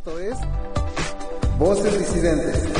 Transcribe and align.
Esto 0.00 0.18
es 0.18 0.38
Voces 1.58 1.98
Disidentes. 1.98 2.72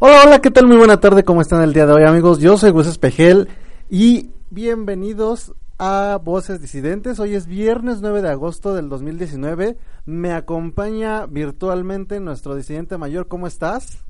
Hola, 0.00 0.20
hola, 0.26 0.40
¿qué 0.42 0.50
tal? 0.50 0.66
Muy 0.66 0.76
buena 0.76 1.00
tarde, 1.00 1.24
¿cómo 1.24 1.40
están 1.40 1.62
el 1.62 1.72
día 1.72 1.86
de 1.86 1.94
hoy, 1.94 2.02
amigos? 2.02 2.40
Yo 2.40 2.58
soy 2.58 2.72
Gus 2.72 2.88
Espejel 2.88 3.48
y 3.88 4.32
bienvenidos 4.50 5.54
a 5.78 6.20
Voces 6.22 6.60
Disidentes. 6.60 7.18
Hoy 7.18 7.36
es 7.36 7.46
viernes 7.46 8.02
9 8.02 8.20
de 8.20 8.28
agosto 8.28 8.74
del 8.74 8.90
2019. 8.90 9.78
Me 10.04 10.34
acompaña 10.34 11.24
virtualmente 11.24 12.20
nuestro 12.20 12.54
disidente 12.54 12.98
mayor. 12.98 13.28
¿Cómo 13.28 13.46
estás? 13.46 14.04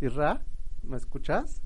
Isra, 0.00 0.40
¿me 0.82 0.96
escuchas? 0.96 1.60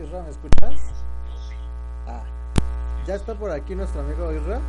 Isra, 0.00 0.22
¿me 0.22 0.30
escuchas? 0.30 0.80
Ah, 2.06 2.22
ya 3.06 3.16
está 3.16 3.34
por 3.34 3.50
aquí 3.50 3.74
nuestro 3.74 4.00
amigo 4.00 4.32
Isra. 4.32 4.60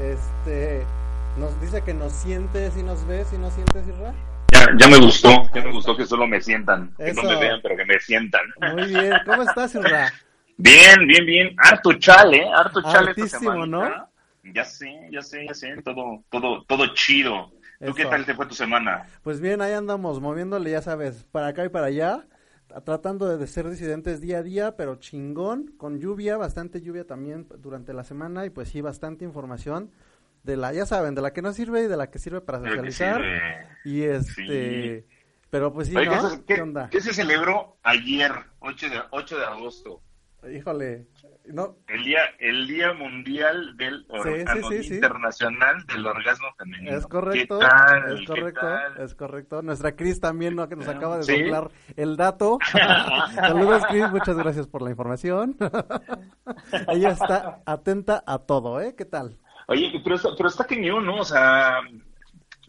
Este, 0.00 0.84
nos 1.38 1.58
dice 1.60 1.82
que 1.82 1.94
nos 1.94 2.12
sientes 2.12 2.76
y 2.76 2.82
nos 2.82 3.06
ves 3.06 3.32
y 3.32 3.38
nos 3.38 3.54
sientes, 3.54 3.86
Isra. 3.88 4.12
Ya, 4.52 4.66
ya 4.76 4.88
me 4.88 4.98
gustó, 4.98 5.30
ya 5.54 5.62
me 5.62 5.72
gustó 5.72 5.96
que 5.96 6.04
solo 6.04 6.26
me 6.26 6.40
sientan, 6.40 6.92
que 6.98 7.12
no 7.12 7.22
me 7.22 7.36
vean, 7.36 7.60
pero 7.62 7.76
que 7.76 7.84
me 7.84 7.98
sientan. 7.98 8.42
Muy 8.74 8.86
bien, 8.86 9.12
¿cómo 9.24 9.42
estás, 9.42 9.74
Isra? 9.74 10.12
Bien, 10.58 11.06
bien, 11.06 11.24
bien. 11.24 11.56
Harto 11.58 11.94
chale, 11.94 12.38
¿eh? 12.38 12.50
harto 12.54 12.82
chale 12.82 13.10
Hartísimo, 13.10 13.64
¿no? 13.64 14.08
Ya 14.52 14.64
sé, 14.64 15.08
ya 15.10 15.22
sé, 15.22 15.46
ya 15.46 15.54
sé, 15.54 15.82
todo, 15.82 16.22
todo, 16.30 16.64
todo 16.64 16.86
chido. 16.94 17.52
¿Tú 17.84 17.94
qué 17.94 18.02
Eso. 18.02 18.10
tal 18.10 18.26
te 18.26 18.34
fue 18.34 18.46
tu 18.46 18.54
semana? 18.54 19.06
Pues 19.22 19.40
bien, 19.40 19.62
ahí 19.62 19.72
andamos 19.72 20.20
moviéndole, 20.20 20.72
ya 20.72 20.82
sabes, 20.82 21.24
para 21.30 21.48
acá 21.48 21.64
y 21.64 21.68
para 21.68 21.86
allá, 21.86 22.24
tratando 22.84 23.36
de 23.36 23.46
ser 23.46 23.68
disidentes 23.68 24.20
día 24.20 24.38
a 24.38 24.42
día, 24.42 24.76
pero 24.76 24.96
chingón, 24.96 25.72
con 25.76 25.98
lluvia, 25.98 26.36
bastante 26.36 26.80
lluvia 26.80 27.06
también 27.06 27.46
durante 27.58 27.92
la 27.92 28.04
semana 28.04 28.44
y 28.46 28.50
pues 28.50 28.68
sí, 28.68 28.80
bastante 28.80 29.24
información 29.24 29.90
de 30.44 30.56
la, 30.56 30.72
ya 30.72 30.86
saben, 30.86 31.14
de 31.14 31.22
la 31.22 31.32
que 31.32 31.42
no 31.42 31.52
sirve 31.52 31.82
y 31.82 31.88
de 31.88 31.96
la 31.96 32.10
que 32.10 32.18
sirve 32.18 32.40
para 32.40 32.58
socializar. 32.60 33.16
sirve. 33.16 33.66
Y 33.84 34.02
este, 34.02 35.06
pero 35.50 35.72
pues 35.72 35.88
sí, 35.88 35.96
Oye, 35.96 36.08
¿qué, 36.08 36.16
¿no? 36.16 36.44
¿Qué 36.46 36.54
qué- 36.54 36.62
onda? 36.62 36.88
qué 36.90 37.00
se 37.00 37.12
celebró 37.12 37.76
ayer, 37.82 38.32
8 38.60 38.88
de, 38.88 39.00
8 39.10 39.38
de 39.38 39.44
agosto? 39.44 40.02
Híjole, 40.50 41.06
no, 41.52 41.76
El 41.88 42.04
día, 42.04 42.20
el 42.38 42.66
día 42.66 42.92
mundial 42.94 43.76
del 43.76 44.04
or- 44.08 44.22
Sí, 44.24 44.40
sí, 44.40 44.44
ah, 44.46 44.82
sí, 44.82 44.94
internacional 44.94 45.86
del 45.86 46.06
orgasmo 46.06 46.46
femenino. 46.58 46.96
es 46.96 47.06
correcto, 47.06 47.58
¿Qué 47.58 47.66
tal? 47.66 48.12
es 48.12 48.20
¿Qué 48.20 48.26
correcto, 48.26 48.60
tal? 48.60 49.00
es 49.04 49.14
correcto. 49.14 49.62
Nuestra 49.62 49.96
Cris 49.96 50.20
también, 50.20 50.54
¿no? 50.56 50.68
Que 50.68 50.76
nos 50.76 50.88
acaba 50.88 51.18
de 51.18 51.24
soplar 51.24 51.70
el 51.96 52.16
dato. 52.16 52.58
Saludos, 53.34 53.84
Cris, 53.88 54.10
muchas 54.10 54.36
gracias 54.36 54.66
por 54.66 54.82
la 54.82 54.90
información. 54.90 55.56
Ella 56.88 57.10
está 57.10 57.60
atenta 57.66 58.22
a 58.26 58.38
todo, 58.38 58.80
¿eh? 58.80 58.94
¿Qué 58.96 59.04
tal? 59.04 59.36
Oye, 59.66 59.90
pero 60.02 60.16
está, 60.16 60.30
pero 60.36 60.48
está 60.48 60.64
cañón, 60.64 61.04
¿no? 61.04 61.16
O 61.16 61.24
sea, 61.24 61.80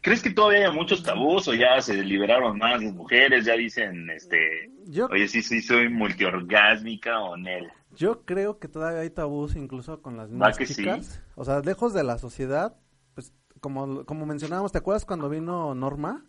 ¿crees 0.02 0.22
que 0.22 0.32
todavía 0.32 0.68
hay 0.68 0.74
muchos 0.74 1.02
tabús 1.04 1.48
o 1.48 1.54
ya 1.54 1.80
se 1.82 2.04
liberaron 2.04 2.58
más 2.58 2.84
las 2.84 2.94
mujeres? 2.94 3.46
Ya 3.46 3.54
dicen, 3.54 4.10
este, 4.10 4.70
Yo, 4.86 5.06
oye, 5.08 5.28
sí, 5.28 5.42
sí, 5.42 5.62
soy 5.62 5.88
multiorgásmica 5.90 7.20
o 7.22 7.38
Nel. 7.38 7.70
Yo 8.00 8.24
creo 8.26 8.60
que 8.60 8.70
todavía 8.70 9.02
hay 9.02 9.10
tabús 9.10 9.58
incluso 9.58 10.02
con 10.02 10.16
las 10.16 10.30
¿Va 10.32 10.38
mismas 10.48 10.58
sí? 10.68 10.74
chicas. 10.74 11.22
O 11.36 11.44
sea, 11.44 11.60
lejos 11.60 11.94
de 11.94 12.04
la 12.04 12.18
sociedad, 12.18 12.78
pues 13.14 13.34
como, 13.60 14.06
como 14.06 14.26
mencionábamos, 14.26 14.72
¿te 14.72 14.78
acuerdas 14.78 15.04
cuando 15.06 15.30
vino 15.30 15.76
Norma? 15.76 16.26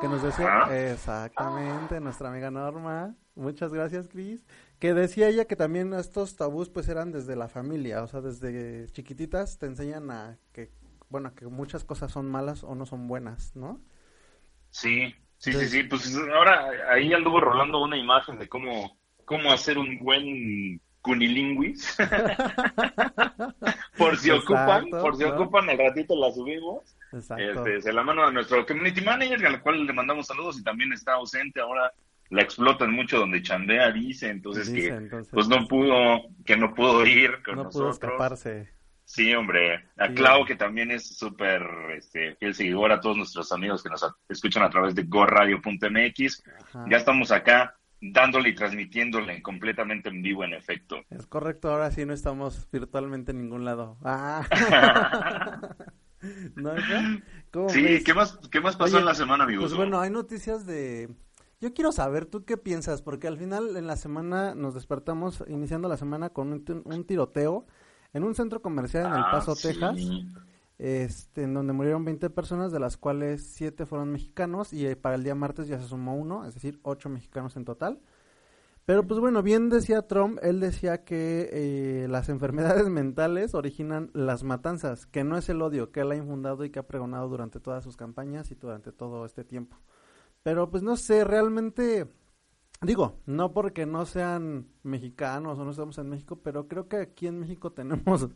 Que 0.00 0.06
nos 0.06 0.22
decía, 0.22 0.46
Ajá. 0.46 0.92
exactamente, 0.92 1.98
nuestra 1.98 2.28
amiga 2.28 2.52
Norma, 2.52 3.16
muchas 3.34 3.72
gracias 3.72 4.08
Cris, 4.08 4.46
que 4.78 4.94
decía 4.94 5.28
ella 5.28 5.46
que 5.46 5.56
también 5.56 5.92
estos 5.92 6.36
tabús 6.36 6.68
pues 6.68 6.88
eran 6.88 7.10
desde 7.10 7.34
la 7.34 7.48
familia, 7.48 8.02
o 8.04 8.06
sea, 8.06 8.20
desde 8.20 8.86
chiquititas 8.92 9.58
te 9.58 9.66
enseñan 9.66 10.10
a 10.12 10.38
que, 10.52 10.70
bueno, 11.08 11.34
que 11.34 11.46
muchas 11.46 11.82
cosas 11.84 12.12
son 12.12 12.30
malas 12.30 12.62
o 12.62 12.76
no 12.76 12.86
son 12.86 13.08
buenas, 13.08 13.56
¿no? 13.56 13.80
Sí, 14.70 15.14
sí, 15.38 15.52
sí, 15.52 15.66
sí. 15.68 15.82
Pues 15.84 16.14
ahora 16.34 16.68
ahí 16.92 17.12
anduvo 17.12 17.40
rolando 17.40 17.82
una 17.82 17.96
imagen 17.96 18.38
de 18.38 18.48
cómo, 18.48 18.96
cómo 19.24 19.50
hacer 19.52 19.78
un 19.78 19.98
buen 19.98 20.80
cunilingüis. 21.00 21.96
por 23.96 24.16
si 24.16 24.30
ocupan, 24.30 24.88
por 24.90 25.16
si 25.16 25.24
¿no? 25.24 25.30
ocupan, 25.34 25.68
al 25.70 25.78
ratito 25.78 26.14
la 26.16 26.32
subimos. 26.32 26.96
Exacto. 27.12 27.66
Este, 27.66 27.82
se 27.82 27.92
la 27.92 28.02
mano 28.02 28.26
a 28.26 28.32
nuestro 28.32 28.66
community 28.66 29.00
manager, 29.00 29.46
al 29.46 29.62
cual 29.62 29.86
le 29.86 29.92
mandamos 29.92 30.26
saludos 30.26 30.58
y 30.58 30.62
también 30.64 30.92
está 30.92 31.14
ausente 31.14 31.60
ahora. 31.60 31.92
La 32.30 32.42
explotan 32.42 32.92
mucho 32.92 33.18
donde 33.18 33.40
chandea, 33.40 33.90
dice, 33.90 34.28
entonces 34.28 34.70
Dice, 34.70 34.88
que 34.88 34.94
entonces, 34.94 35.32
pues 35.32 35.48
no 35.48 35.66
pudo, 35.66 36.24
que 36.44 36.58
no 36.58 36.74
pudo 36.74 37.06
ir 37.06 37.42
con 37.42 37.56
no 37.56 37.70
pudo 37.70 37.86
nosotros. 37.86 37.94
escaparse. 37.94 38.68
Sí, 39.04 39.34
hombre. 39.34 39.86
A 39.96 40.08
Sí. 40.08 40.14
Clau, 40.14 40.44
que 40.44 40.54
también 40.54 40.90
es 40.90 41.16
súper 41.16 41.62
este, 41.96 42.34
fiel 42.34 42.54
seguidor, 42.54 42.92
a 42.92 43.00
todos 43.00 43.16
nuestros 43.16 43.50
amigos 43.52 43.82
que 43.82 43.88
nos 43.88 44.06
escuchan 44.28 44.62
a 44.62 44.68
través 44.68 44.94
de 44.94 45.04
goradio.mx. 45.04 46.44
Ajá. 46.74 46.84
Ya 46.90 46.98
estamos 46.98 47.32
acá 47.32 47.77
dándole 48.00 48.50
y 48.50 48.54
transmitiéndole 48.54 49.42
completamente 49.42 50.08
en 50.08 50.22
vivo, 50.22 50.44
en 50.44 50.52
efecto. 50.54 51.02
Es 51.10 51.26
correcto, 51.26 51.70
ahora 51.70 51.90
sí 51.90 52.04
no 52.06 52.12
estamos 52.12 52.68
virtualmente 52.70 53.32
en 53.32 53.38
ningún 53.38 53.64
lado. 53.64 53.96
Ah. 54.04 54.46
¿No? 56.56 56.72
¿Cómo 57.52 57.68
Sí, 57.68 57.82
ves? 57.82 58.04
¿qué 58.04 58.12
más, 58.14 58.38
qué 58.50 58.60
más 58.60 58.76
pasó 58.76 58.94
Oye, 58.96 59.00
en 59.00 59.06
la 59.06 59.14
semana, 59.14 59.44
amigos? 59.44 59.66
Pues 59.66 59.76
bueno, 59.76 60.00
hay 60.00 60.10
noticias 60.10 60.66
de... 60.66 61.10
Yo 61.60 61.74
quiero 61.74 61.90
saber, 61.92 62.26
¿tú 62.26 62.44
qué 62.44 62.56
piensas? 62.56 63.02
Porque 63.02 63.26
al 63.28 63.36
final 63.36 63.76
en 63.76 63.86
la 63.86 63.96
semana 63.96 64.54
nos 64.54 64.74
despertamos, 64.74 65.42
iniciando 65.48 65.88
la 65.88 65.96
semana 65.96 66.30
con 66.30 66.52
un, 66.52 66.82
un 66.84 67.04
tiroteo 67.04 67.66
en 68.12 68.22
un 68.24 68.34
centro 68.34 68.62
comercial 68.62 69.06
en 69.06 69.12
El 69.12 69.18
Ah, 69.24 69.30
Paso, 69.32 69.54
sí. 69.56 69.68
Texas, 69.68 69.96
este, 70.78 71.42
en 71.42 71.54
donde 71.54 71.72
murieron 71.72 72.04
20 72.04 72.30
personas, 72.30 72.72
de 72.72 72.80
las 72.80 72.96
cuales 72.96 73.42
7 73.54 73.84
fueron 73.86 74.12
mexicanos 74.12 74.72
y 74.72 74.86
eh, 74.86 74.96
para 74.96 75.16
el 75.16 75.24
día 75.24 75.34
martes 75.34 75.66
ya 75.66 75.80
se 75.80 75.88
sumó 75.88 76.14
uno, 76.14 76.46
es 76.46 76.54
decir, 76.54 76.78
8 76.82 77.08
mexicanos 77.08 77.56
en 77.56 77.64
total. 77.64 78.00
Pero 78.88 79.06
pues 79.06 79.20
bueno, 79.20 79.42
bien 79.42 79.68
decía 79.68 80.06
Trump, 80.08 80.38
él 80.40 80.60
decía 80.60 81.04
que 81.04 81.50
eh, 81.52 82.08
las 82.08 82.30
enfermedades 82.30 82.88
mentales 82.88 83.54
originan 83.54 84.10
las 84.14 84.44
matanzas, 84.44 85.04
que 85.04 85.24
no 85.24 85.36
es 85.36 85.48
el 85.50 85.60
odio 85.60 85.92
que 85.92 86.00
él 86.00 86.12
ha 86.12 86.16
infundado 86.16 86.64
y 86.64 86.70
que 86.70 86.78
ha 86.78 86.86
pregonado 86.86 87.28
durante 87.28 87.60
todas 87.60 87.84
sus 87.84 87.98
campañas 87.98 88.50
y 88.50 88.54
durante 88.54 88.90
todo 88.92 89.26
este 89.26 89.44
tiempo. 89.44 89.76
Pero 90.42 90.70
pues 90.70 90.82
no 90.82 90.96
sé, 90.96 91.24
realmente, 91.24 92.08
digo, 92.80 93.20
no 93.26 93.52
porque 93.52 93.84
no 93.84 94.06
sean 94.06 94.68
mexicanos 94.82 95.58
o 95.58 95.64
no 95.64 95.72
estamos 95.72 95.98
en 95.98 96.08
México, 96.08 96.40
pero 96.42 96.66
creo 96.66 96.88
que 96.88 96.96
aquí 96.96 97.26
en 97.26 97.40
México 97.40 97.72
tenemos 97.74 98.30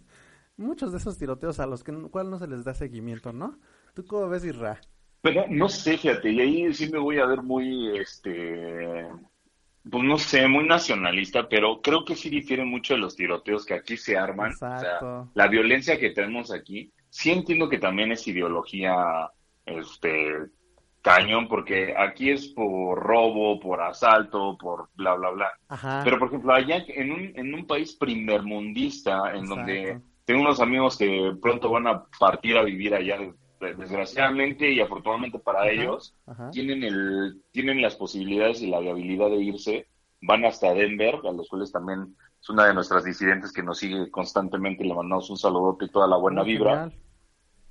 muchos 0.63 0.93
de 0.93 0.99
esos 0.99 1.19
tiroteos 1.19 1.61
a 1.61 1.67
los 1.67 1.85
que 1.85 1.93
cual 2.11 2.31
no 2.31 2.39
se 2.39 2.47
les 2.47 2.65
da 2.65 2.75
seguimiento, 2.75 3.33
¿no? 3.33 3.59
¿Tú 3.95 4.05
cómo 4.07 4.29
ves, 4.29 4.45
Isra? 4.45 4.81
Pero 5.21 5.45
no 5.49 5.69
sé, 5.69 5.99
fíjate, 5.99 6.31
y 6.31 6.41
ahí 6.41 6.75
sí 6.75 6.91
me 6.91 6.99
voy 6.99 7.19
a 7.19 7.27
ver 7.27 7.43
muy, 7.43 7.97
este, 7.97 9.07
pues 9.89 10.05
no 10.05 10.19
sé, 10.19 10.49
muy 10.49 10.67
nacionalista, 10.67 11.49
pero 11.49 11.81
creo 11.81 12.05
que 12.05 12.17
sí 12.17 12.29
difieren 12.29 12.69
mucho 12.69 12.95
de 12.95 13.01
los 13.01 13.15
tiroteos 13.15 13.65
que 13.65 13.75
aquí 13.75 13.97
se 13.97 14.17
arman. 14.17 14.53
O 14.53 14.57
sea, 14.57 14.77
Exacto. 14.77 15.31
la 15.35 15.47
violencia 15.47 15.99
que 15.99 16.11
tenemos 16.11 16.53
aquí, 16.53 16.93
sí 17.09 17.31
entiendo 17.31 17.69
que 17.69 17.79
también 17.79 18.11
es 18.11 18.27
ideología, 18.27 19.31
este, 19.65 20.51
cañón, 21.03 21.49
porque 21.49 21.95
aquí 21.97 22.31
es 22.31 22.49
por 22.49 22.99
robo, 22.99 23.61
por 23.61 23.81
asalto, 23.81 24.57
por 24.59 24.89
bla, 24.95 25.15
bla, 25.15 25.31
bla. 25.31 25.53
Ajá. 25.69 26.01
Pero, 26.05 26.19
por 26.19 26.29
ejemplo, 26.29 26.53
allá 26.53 26.85
en 26.89 27.13
un, 27.13 27.33
en 27.35 27.55
un 27.55 27.67
país 27.67 27.95
primermundista, 27.95 29.35
en 29.35 29.47
donde 29.47 29.83
Exacto. 29.83 30.12
Tengo 30.25 30.41
unos 30.43 30.61
amigos 30.61 30.97
que 30.97 31.35
pronto 31.41 31.71
van 31.71 31.87
a 31.87 32.05
partir 32.19 32.57
a 32.57 32.63
vivir 32.63 32.95
allá, 32.95 33.19
de- 33.19 33.75
desgraciadamente 33.75 34.71
y 34.71 34.81
afortunadamente 34.81 35.39
para 35.39 35.61
Ajá, 35.61 35.71
ellos, 35.71 36.15
ajá. 36.27 36.51
tienen, 36.51 36.83
el, 36.83 37.43
tienen 37.53 37.81
las 37.83 37.95
posibilidades 37.97 38.61
y 38.63 38.67
la 38.69 38.81
viabilidad 38.81 39.29
de 39.31 39.37
irse, 39.43 39.87
van 40.23 40.45
hasta 40.45 40.73
Denver, 40.75 41.19
a 41.25 41.33
los 41.33 41.49
cuales 41.49 41.71
también 41.73 42.17
es 42.41 42.49
una 42.49 42.67
de 42.67 42.75
nuestras 42.75 43.05
disidentes 43.05 43.53
que 43.53 43.63
nos 43.63 43.79
sigue 43.79 44.11
constantemente, 44.11 44.85
le 44.85 44.95
mandamos 44.95 45.31
un 45.31 45.37
saludote 45.37 45.85
y 45.87 45.91
toda 45.91 46.07
la 46.09 46.17
buena 46.17 46.43
Oh, 46.43 46.45
vibra. 46.45 46.71
genial. 46.91 46.99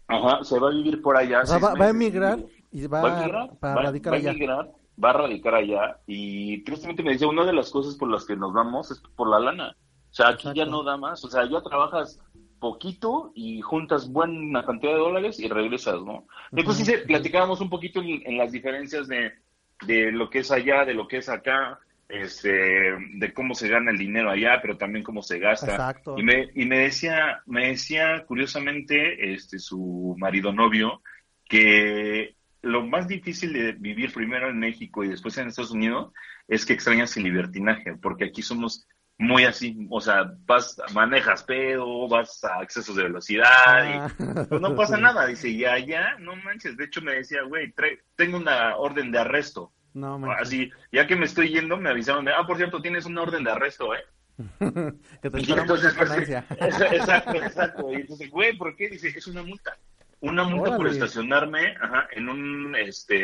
Ajá, 0.07 0.43
se 0.43 0.59
va 0.59 0.67
a 0.69 0.71
vivir 0.71 1.01
por 1.01 1.15
allá. 1.15 1.41
O 1.41 1.45
sea, 1.45 1.57
va, 1.59 1.73
va 1.75 1.85
a 1.85 1.89
emigrar 1.89 2.39
y 2.71 2.85
va, 2.87 3.01
Va 3.01 3.09
a 3.17 3.19
emigrar, 3.23 3.57
para 3.59 3.75
va- 3.75 3.81
radicar 3.83 4.13
va 4.13 4.17
a 4.17 4.19
allá. 4.19 4.31
emigrar, 4.31 4.71
va 5.01 5.09
a 5.09 5.13
radicar 5.13 5.55
allá 5.55 5.99
y 6.05 6.63
tristemente 6.65 7.01
me 7.03 7.11
decía, 7.13 7.27
una 7.27 7.45
de 7.45 7.53
las 7.53 7.69
cosas 7.69 7.95
por 7.95 8.09
las 8.09 8.25
que 8.25 8.35
nos 8.35 8.51
vamos 8.53 8.91
es 8.91 8.99
por 9.15 9.29
la 9.29 9.39
lana. 9.39 9.75
O 10.09 10.13
sea, 10.13 10.29
aquí 10.29 10.49
ya 10.53 10.65
no 10.65 10.83
da 10.83 10.97
más. 10.97 11.23
O 11.23 11.29
sea, 11.29 11.49
ya 11.49 11.61
trabajas 11.61 12.19
poquito 12.61 13.33
y 13.35 13.59
juntas 13.59 14.09
buena 14.09 14.63
cantidad 14.63 14.93
de 14.93 14.99
dólares 14.99 15.39
y 15.39 15.49
regresas, 15.49 16.01
¿no? 16.01 16.27
Entonces 16.53 16.87
sí, 16.87 16.93
platicábamos 17.05 17.59
un 17.59 17.69
poquito 17.69 18.01
en, 18.01 18.21
en 18.25 18.37
las 18.37 18.53
diferencias 18.53 19.09
de, 19.09 19.33
de 19.85 20.13
lo 20.13 20.29
que 20.29 20.39
es 20.39 20.51
allá, 20.51 20.85
de 20.85 20.93
lo 20.93 21.07
que 21.07 21.17
es 21.17 21.27
acá, 21.27 21.79
este, 22.07 22.49
de 22.49 23.33
cómo 23.33 23.55
se 23.55 23.67
gana 23.67 23.91
el 23.91 23.97
dinero 23.97 24.29
allá, 24.29 24.59
pero 24.61 24.77
también 24.77 25.03
cómo 25.03 25.21
se 25.21 25.39
gasta. 25.39 25.71
Exacto. 25.71 26.15
Y 26.17 26.23
me, 26.23 26.49
y 26.55 26.65
me 26.65 26.79
decía, 26.79 27.41
me 27.45 27.69
decía 27.69 28.23
curiosamente, 28.27 29.33
este, 29.33 29.59
su 29.59 30.15
marido 30.17 30.53
novio, 30.53 31.01
que 31.49 32.35
lo 32.61 32.85
más 32.85 33.07
difícil 33.07 33.53
de 33.53 33.71
vivir 33.71 34.13
primero 34.13 34.49
en 34.49 34.59
México 34.59 35.03
y 35.03 35.09
después 35.09 35.37
en 35.37 35.47
Estados 35.47 35.71
Unidos 35.71 36.13
es 36.47 36.65
que 36.65 36.73
extrañas 36.73 37.17
el 37.17 37.23
libertinaje, 37.23 37.95
porque 37.95 38.25
aquí 38.25 38.41
somos 38.41 38.87
muy 39.21 39.45
así, 39.45 39.87
o 39.91 40.01
sea, 40.01 40.33
vas, 40.47 40.81
manejas 40.93 41.43
pedo, 41.43 42.07
vas 42.07 42.43
a 42.43 42.63
excesos 42.63 42.95
de 42.95 43.03
velocidad, 43.03 43.85
y 43.85 43.93
Ah. 43.93 44.45
pues 44.49 44.59
no 44.59 44.75
pasa 44.75 44.97
nada, 44.97 45.27
dice, 45.27 45.55
ya, 45.55 45.77
ya, 45.77 46.15
no 46.19 46.35
manches, 46.37 46.75
de 46.75 46.85
hecho 46.85 47.01
me 47.01 47.13
decía, 47.13 47.43
güey, 47.43 47.71
tengo 48.15 48.37
una 48.37 48.75
orden 48.77 49.11
de 49.11 49.19
arresto, 49.19 49.71
No, 49.93 50.17
manches. 50.17 50.41
así, 50.47 50.71
ya 50.91 51.05
que 51.05 51.15
me 51.15 51.25
estoy 51.25 51.49
yendo, 51.49 51.77
me 51.77 51.89
avisaron, 51.91 52.25
de, 52.25 52.31
ah, 52.33 52.45
por 52.47 52.57
cierto, 52.57 52.81
tienes 52.81 53.05
una 53.05 53.21
orden 53.21 53.43
de 53.43 53.51
arresto, 53.51 53.93
¿eh? 53.93 54.03
que 55.21 55.29
te 55.29 55.39
Y 55.41 55.51
entonces, 55.51 55.93
pues, 55.95 56.11
exacto, 56.91 57.33
exacto, 57.35 57.91
y 57.93 57.95
entonces, 57.97 58.29
güey, 58.31 58.57
¿por 58.57 58.75
qué? 58.75 58.89
Dice, 58.89 59.09
es 59.09 59.27
una 59.27 59.43
multa, 59.43 59.77
una 60.19 60.43
multa 60.45 60.75
por 60.77 60.87
estacionarme 60.87 61.75
ajá, 61.79 62.07
en 62.13 62.27
un, 62.27 62.75
este, 62.75 63.23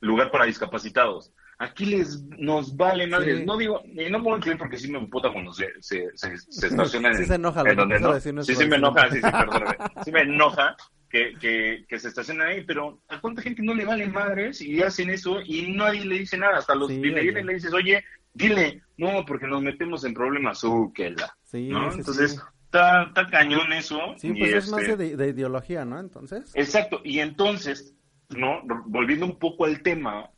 lugar 0.00 0.30
para 0.30 0.46
discapacitados. 0.46 1.32
Aquí 1.62 1.86
les 1.86 2.20
nos 2.38 2.76
vale 2.76 3.06
madre. 3.06 3.38
Sí. 3.38 3.44
No 3.46 3.56
digo, 3.56 3.82
y 3.84 4.10
no 4.10 4.20
puedo 4.20 4.36
incluir 4.36 4.58
porque 4.58 4.76
sí 4.76 4.90
me 4.90 5.06
puta 5.06 5.32
cuando 5.32 5.52
se, 5.52 5.68
se, 5.78 6.08
se, 6.14 6.36
se 6.36 6.66
estacionan 6.66 7.14
Sí 7.14 7.22
en, 7.22 7.28
se 7.28 7.34
enoja 7.36 7.62
en 7.64 7.76
donde 7.76 8.00
no. 8.00 8.42
Sí, 8.42 8.54
sí 8.56 8.66
me 8.66 8.76
enoja, 8.76 9.08
sí, 9.10 9.16
sí, 9.16 9.30
perdóname. 9.30 9.76
Sí 10.04 10.10
me 10.10 10.20
enoja 10.22 10.76
que, 11.08 11.34
que, 11.40 11.84
que 11.88 11.98
se 12.00 12.08
estacionan 12.08 12.48
ahí, 12.48 12.64
pero 12.64 13.00
¿a 13.06 13.20
cuánta 13.20 13.42
gente 13.42 13.62
no 13.62 13.74
le 13.74 13.84
vale 13.84 14.08
madres 14.08 14.60
y 14.60 14.82
hacen 14.82 15.10
eso 15.10 15.40
y 15.40 15.72
nadie 15.72 16.04
le 16.04 16.18
dice 16.18 16.36
nada? 16.36 16.58
Hasta 16.58 16.74
los 16.74 16.90
y 16.90 16.96
le 16.96 17.22
y 17.22 17.54
dices, 17.54 17.72
oye, 17.72 18.02
dile, 18.34 18.82
no, 18.96 19.24
porque 19.24 19.46
nos 19.46 19.62
metemos 19.62 20.04
en 20.04 20.14
problemas, 20.14 20.64
uh, 20.64 20.92
que 20.92 21.10
la. 21.10 21.32
Sí, 21.44 21.68
¿no? 21.68 21.92
Entonces, 21.92 22.42
está, 22.64 23.04
está 23.04 23.28
cañón 23.28 23.72
eso. 23.72 24.00
Sí, 24.16 24.32
y 24.34 24.38
pues 24.40 24.52
es 24.52 24.68
más 24.68 24.82
este, 24.82 24.96
de, 24.96 25.16
de 25.16 25.28
ideología, 25.28 25.84
¿no? 25.84 26.00
Entonces. 26.00 26.50
Exacto, 26.54 27.00
y 27.04 27.20
entonces, 27.20 27.94
¿no? 28.30 28.62
Volviendo 28.86 29.26
un 29.26 29.38
poco 29.38 29.64
al 29.64 29.80
tema, 29.82 30.28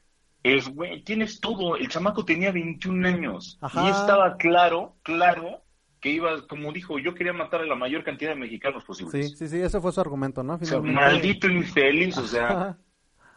es, 0.44 0.68
güey, 0.68 1.02
tienes 1.02 1.40
todo. 1.40 1.74
El 1.76 1.88
chamaco 1.88 2.24
tenía 2.24 2.52
21 2.52 3.08
años 3.08 3.58
Ajá. 3.60 3.86
y 3.86 3.90
estaba 3.90 4.36
claro, 4.36 4.94
claro, 5.02 5.62
que 6.00 6.10
iba, 6.10 6.46
como 6.46 6.70
dijo, 6.70 6.98
yo 6.98 7.14
quería 7.14 7.32
matar 7.32 7.62
a 7.62 7.66
la 7.66 7.74
mayor 7.74 8.04
cantidad 8.04 8.30
de 8.30 8.36
mexicanos 8.36 8.82
Sí, 8.82 8.86
posibles. 8.86 9.38
sí, 9.38 9.48
sí, 9.48 9.58
ese 9.60 9.80
fue 9.80 9.90
su 9.90 10.00
argumento, 10.00 10.42
¿no? 10.42 10.54
O 10.54 10.58
sea, 10.58 10.80
Finalmente. 10.80 11.00
maldito 11.00 11.48
infeliz, 11.48 12.16
o 12.18 12.26
sea. 12.26 12.76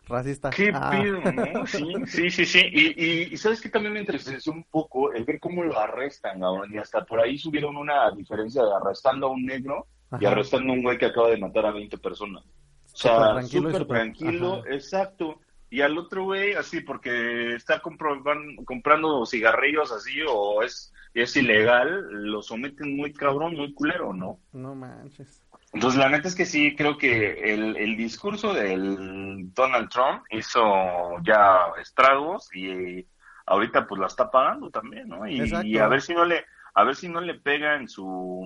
Racista. 0.09 0.49
qué 0.51 0.71
Ah. 0.73 0.89
pedo, 0.91 1.19
¿no? 1.31 1.65
Sí, 1.67 1.85
sí, 2.05 2.29
sí, 2.29 2.45
sí. 2.45 2.61
Y, 2.71 3.03
y, 3.05 3.33
y 3.33 3.37
sabes 3.37 3.59
que 3.61 3.67
también 3.69 3.93
me 3.93 3.99
entristeció 3.99 4.53
un 4.53 4.63
poco 4.65 5.11
el 5.13 5.25
ver 5.25 5.37
cómo 5.39 5.63
lo 5.63 5.77
arrestan, 5.77 6.39
cabrón. 6.39 6.73
Y 6.73 6.77
hasta 6.77 7.03
por 7.05 7.19
ahí 7.19 7.37
subieron 7.37 7.75
una 7.75 8.09
diferencia 8.11 8.63
de 8.63 8.69
arrestando 8.81 9.27
a 9.27 9.31
un 9.31 9.45
negro 9.45 9.87
y 10.19 10.25
arrestando 10.25 10.71
a 10.71 10.75
un 10.75 10.83
güey 10.83 10.97
que 10.97 11.07
acaba 11.07 11.29
de 11.29 11.37
matar 11.37 11.65
a 11.65 11.71
20 11.71 11.97
personas. 11.97 12.43
O 12.45 12.97
Súper 12.97 13.11
sea, 13.17 13.33
tranquilo 13.33 13.71
súper- 13.71 13.87
tranquilo, 13.87 14.63
exacto. 14.67 15.39
Y 15.69 15.81
al 15.81 15.97
otro 15.97 16.23
güey, 16.23 16.53
así, 16.53 16.81
porque 16.81 17.55
está 17.55 17.81
van 18.23 18.55
comprando 18.65 19.25
cigarrillos 19.25 19.91
así 19.91 20.21
o 20.27 20.63
es, 20.63 20.93
es 21.13 21.35
ilegal, 21.35 22.07
lo 22.09 22.41
someten 22.41 22.95
muy 22.95 23.13
cabrón, 23.13 23.55
muy 23.55 23.73
culero, 23.73 24.13
¿no? 24.13 24.39
No 24.53 24.75
manches. 24.75 25.43
Entonces, 25.73 25.99
la 25.99 26.09
neta 26.09 26.29
es 26.29 26.35
que 26.35 26.45
sí, 26.45 26.75
creo 26.75 26.97
que 26.97 27.53
el, 27.53 27.75
el 27.75 27.97
discurso 27.97 28.53
del 28.53 29.53
Donald 29.53 29.89
Trump 29.89 30.23
hizo 30.29 30.61
ya 31.23 31.73
estragos 31.81 32.49
y 32.55 33.05
ahorita 33.45 33.85
pues 33.85 33.99
la 33.99 34.07
está 34.07 34.31
pagando 34.31 34.69
también, 34.69 35.09
¿no? 35.09 35.27
Y, 35.27 35.41
y 35.65 35.77
a 35.77 35.87
ver 35.87 36.01
si 36.01 36.13
no 36.13 36.23
le, 36.23 36.45
a 36.73 36.83
ver 36.83 36.95
si 36.95 37.09
no 37.09 37.19
le 37.19 37.35
pega 37.35 37.75
en 37.75 37.89
su 37.89 38.41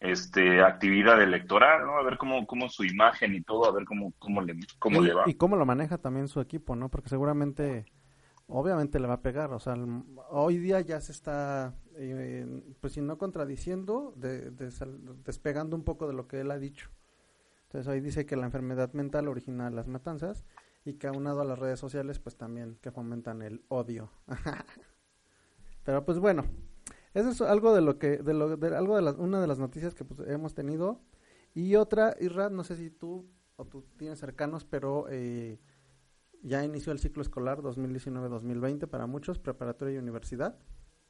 este 0.00 0.62
actividad 0.62 1.20
electoral, 1.22 1.84
¿no? 1.86 1.98
A 1.98 2.02
ver 2.02 2.18
cómo, 2.18 2.46
cómo 2.46 2.68
su 2.68 2.84
imagen 2.84 3.34
y 3.34 3.42
todo, 3.42 3.64
a 3.66 3.72
ver 3.72 3.84
cómo, 3.84 4.12
cómo 4.18 4.40
le, 4.42 4.56
cómo 4.78 5.02
y, 5.02 5.06
le 5.06 5.14
va. 5.14 5.22
y 5.26 5.34
cómo 5.34 5.56
lo 5.56 5.66
maneja 5.66 5.98
también 5.98 6.28
su 6.28 6.40
equipo, 6.40 6.76
¿no? 6.76 6.88
Porque 6.88 7.08
seguramente, 7.08 7.86
obviamente 8.46 9.00
le 9.00 9.08
va 9.08 9.14
a 9.14 9.22
pegar. 9.22 9.52
O 9.52 9.58
sea, 9.58 9.74
el- 9.74 10.02
hoy 10.30 10.58
día 10.58 10.80
ya 10.80 11.00
se 11.00 11.12
está, 11.12 11.74
eh, 11.96 12.46
pues 12.80 12.92
si 12.94 13.00
no 13.00 13.18
contradiciendo, 13.18 14.12
de, 14.16 14.50
despegando 15.24 15.76
un 15.76 15.84
poco 15.84 16.06
de 16.06 16.14
lo 16.14 16.28
que 16.28 16.40
él 16.40 16.50
ha 16.50 16.58
dicho. 16.58 16.90
Entonces 17.64 17.88
hoy 17.88 18.00
dice 18.00 18.24
que 18.24 18.36
la 18.36 18.46
enfermedad 18.46 18.92
mental 18.94 19.28
origina 19.28 19.68
las 19.70 19.88
matanzas 19.88 20.44
y 20.84 20.94
que 20.94 21.06
aunado 21.06 21.42
a 21.42 21.44
las 21.44 21.58
redes 21.58 21.78
sociales, 21.78 22.18
pues 22.18 22.36
también 22.38 22.78
que 22.80 22.90
fomentan 22.90 23.42
el 23.42 23.62
odio. 23.68 24.10
Pero 25.84 26.04
pues 26.04 26.18
bueno, 26.18 26.44
eso 27.14 27.30
es 27.30 27.40
algo 27.40 27.74
de 27.74 27.80
lo 27.82 27.98
que, 27.98 28.18
de 28.18 28.34
lo, 28.34 28.56
de 28.56 28.76
algo 28.76 28.96
de 28.96 29.02
las, 29.02 29.16
una 29.16 29.40
de 29.40 29.46
las 29.46 29.58
noticias 29.58 29.94
que 29.94 30.04
pues, 30.04 30.28
hemos 30.28 30.54
tenido. 30.54 31.00
Y 31.54 31.74
otra, 31.76 32.14
Irra, 32.20 32.50
no 32.50 32.62
sé 32.64 32.76
si 32.76 32.90
tú 32.90 33.28
o 33.56 33.64
tú 33.64 33.84
tienes 33.96 34.18
cercanos, 34.20 34.64
pero 34.64 35.06
eh, 35.10 35.58
ya 36.42 36.64
inició 36.64 36.92
el 36.92 37.00
ciclo 37.00 37.22
escolar 37.22 37.58
2019-2020 37.58 38.86
para 38.88 39.06
muchos, 39.06 39.38
preparatoria 39.40 39.94
y 39.96 39.98
universidad, 39.98 40.56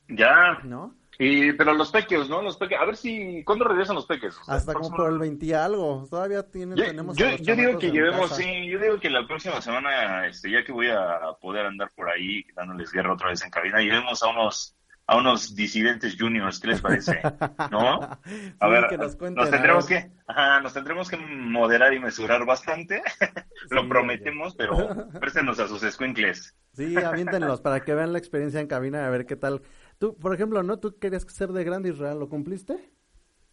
Ya, 0.09 0.59
¿no? 0.65 0.97
y, 1.19 1.53
pero 1.53 1.75
los 1.75 1.91
peques, 1.91 2.29
¿no? 2.31 2.41
Los 2.41 2.57
peques, 2.57 2.79
a 2.81 2.85
ver 2.87 2.97
si, 2.97 3.45
¿cuándo 3.45 3.67
regresan 3.67 3.97
los 3.97 4.07
peques? 4.07 4.39
O 4.39 4.45
sea, 4.45 4.55
Hasta 4.55 4.73
como 4.73 4.89
por 4.97 5.11
el 5.13 5.19
20 5.19 5.45
y 5.45 5.53
algo. 5.53 6.07
Todavía 6.09 6.43
tienen, 6.51 6.79
Yo, 6.79 6.85
tenemos 6.87 7.17
yo, 7.19 7.27
yo 7.37 7.57
digo 7.57 7.79
que 7.79 7.91
llevemos, 7.91 8.31
casa. 8.31 8.37
sí, 8.37 8.71
yo 8.71 8.79
digo 8.79 8.99
que 9.01 9.11
la 9.11 9.27
próxima 9.27 9.61
semana, 9.61 10.27
este, 10.27 10.51
ya 10.51 10.65
que 10.65 10.73
voy 10.73 10.89
a 10.89 11.21
poder 11.43 11.67
andar 11.67 11.91
por 11.95 12.09
ahí 12.09 12.45
dándoles 12.55 12.91
guerra 12.93 13.13
otra 13.13 13.29
vez 13.29 13.45
en 13.45 13.51
cabina, 13.51 13.81
llevemos 13.83 14.23
a 14.23 14.29
unos, 14.29 14.78
a 15.09 15.17
unos 15.19 15.57
disidentes 15.57 16.17
juniors, 16.19 16.61
¿qué 16.61 16.69
les 16.69 16.83
parece? 16.83 17.33
¿No? 17.71 18.15
A 18.61 18.69
Sí, 18.69 18.69
ver, 18.69 18.87
que 18.87 18.99
nos 19.35 19.51
tendremos 19.51 19.87
que, 19.87 20.13
ajá, 20.27 20.61
nos 20.61 20.75
tendremos 20.75 21.11
que 21.11 21.17
moderar 21.19 21.95
y 21.95 22.01
mesurar 22.01 22.47
bastante, 22.47 23.03
lo 23.71 23.89
Sí, 23.89 23.89
prometemos, 23.89 24.55
pero 24.57 24.97
préstenos 25.19 25.61
a 25.61 25.69
sus 25.69 25.83
escuincles. 25.85 26.57
Sí, 26.73 27.03
aviéntenlos 27.03 27.61
para 27.61 27.85
que 27.85 27.95
vean 27.95 28.13
la 28.13 28.19
experiencia 28.19 28.61
en 28.61 28.69
cabina 28.69 29.07
a 29.07 29.11
ver 29.11 29.27
qué 29.27 29.37
tal. 29.37 29.63
Tú, 29.99 30.17
por 30.17 30.35
ejemplo, 30.35 30.63
¿no? 30.63 30.79
¿Tú 30.79 30.99
querías 30.99 31.25
ser 31.25 31.51
de 31.53 31.65
grande 31.65 31.91
Israel? 31.91 32.19
¿Lo 32.21 32.29
cumpliste? 32.29 32.93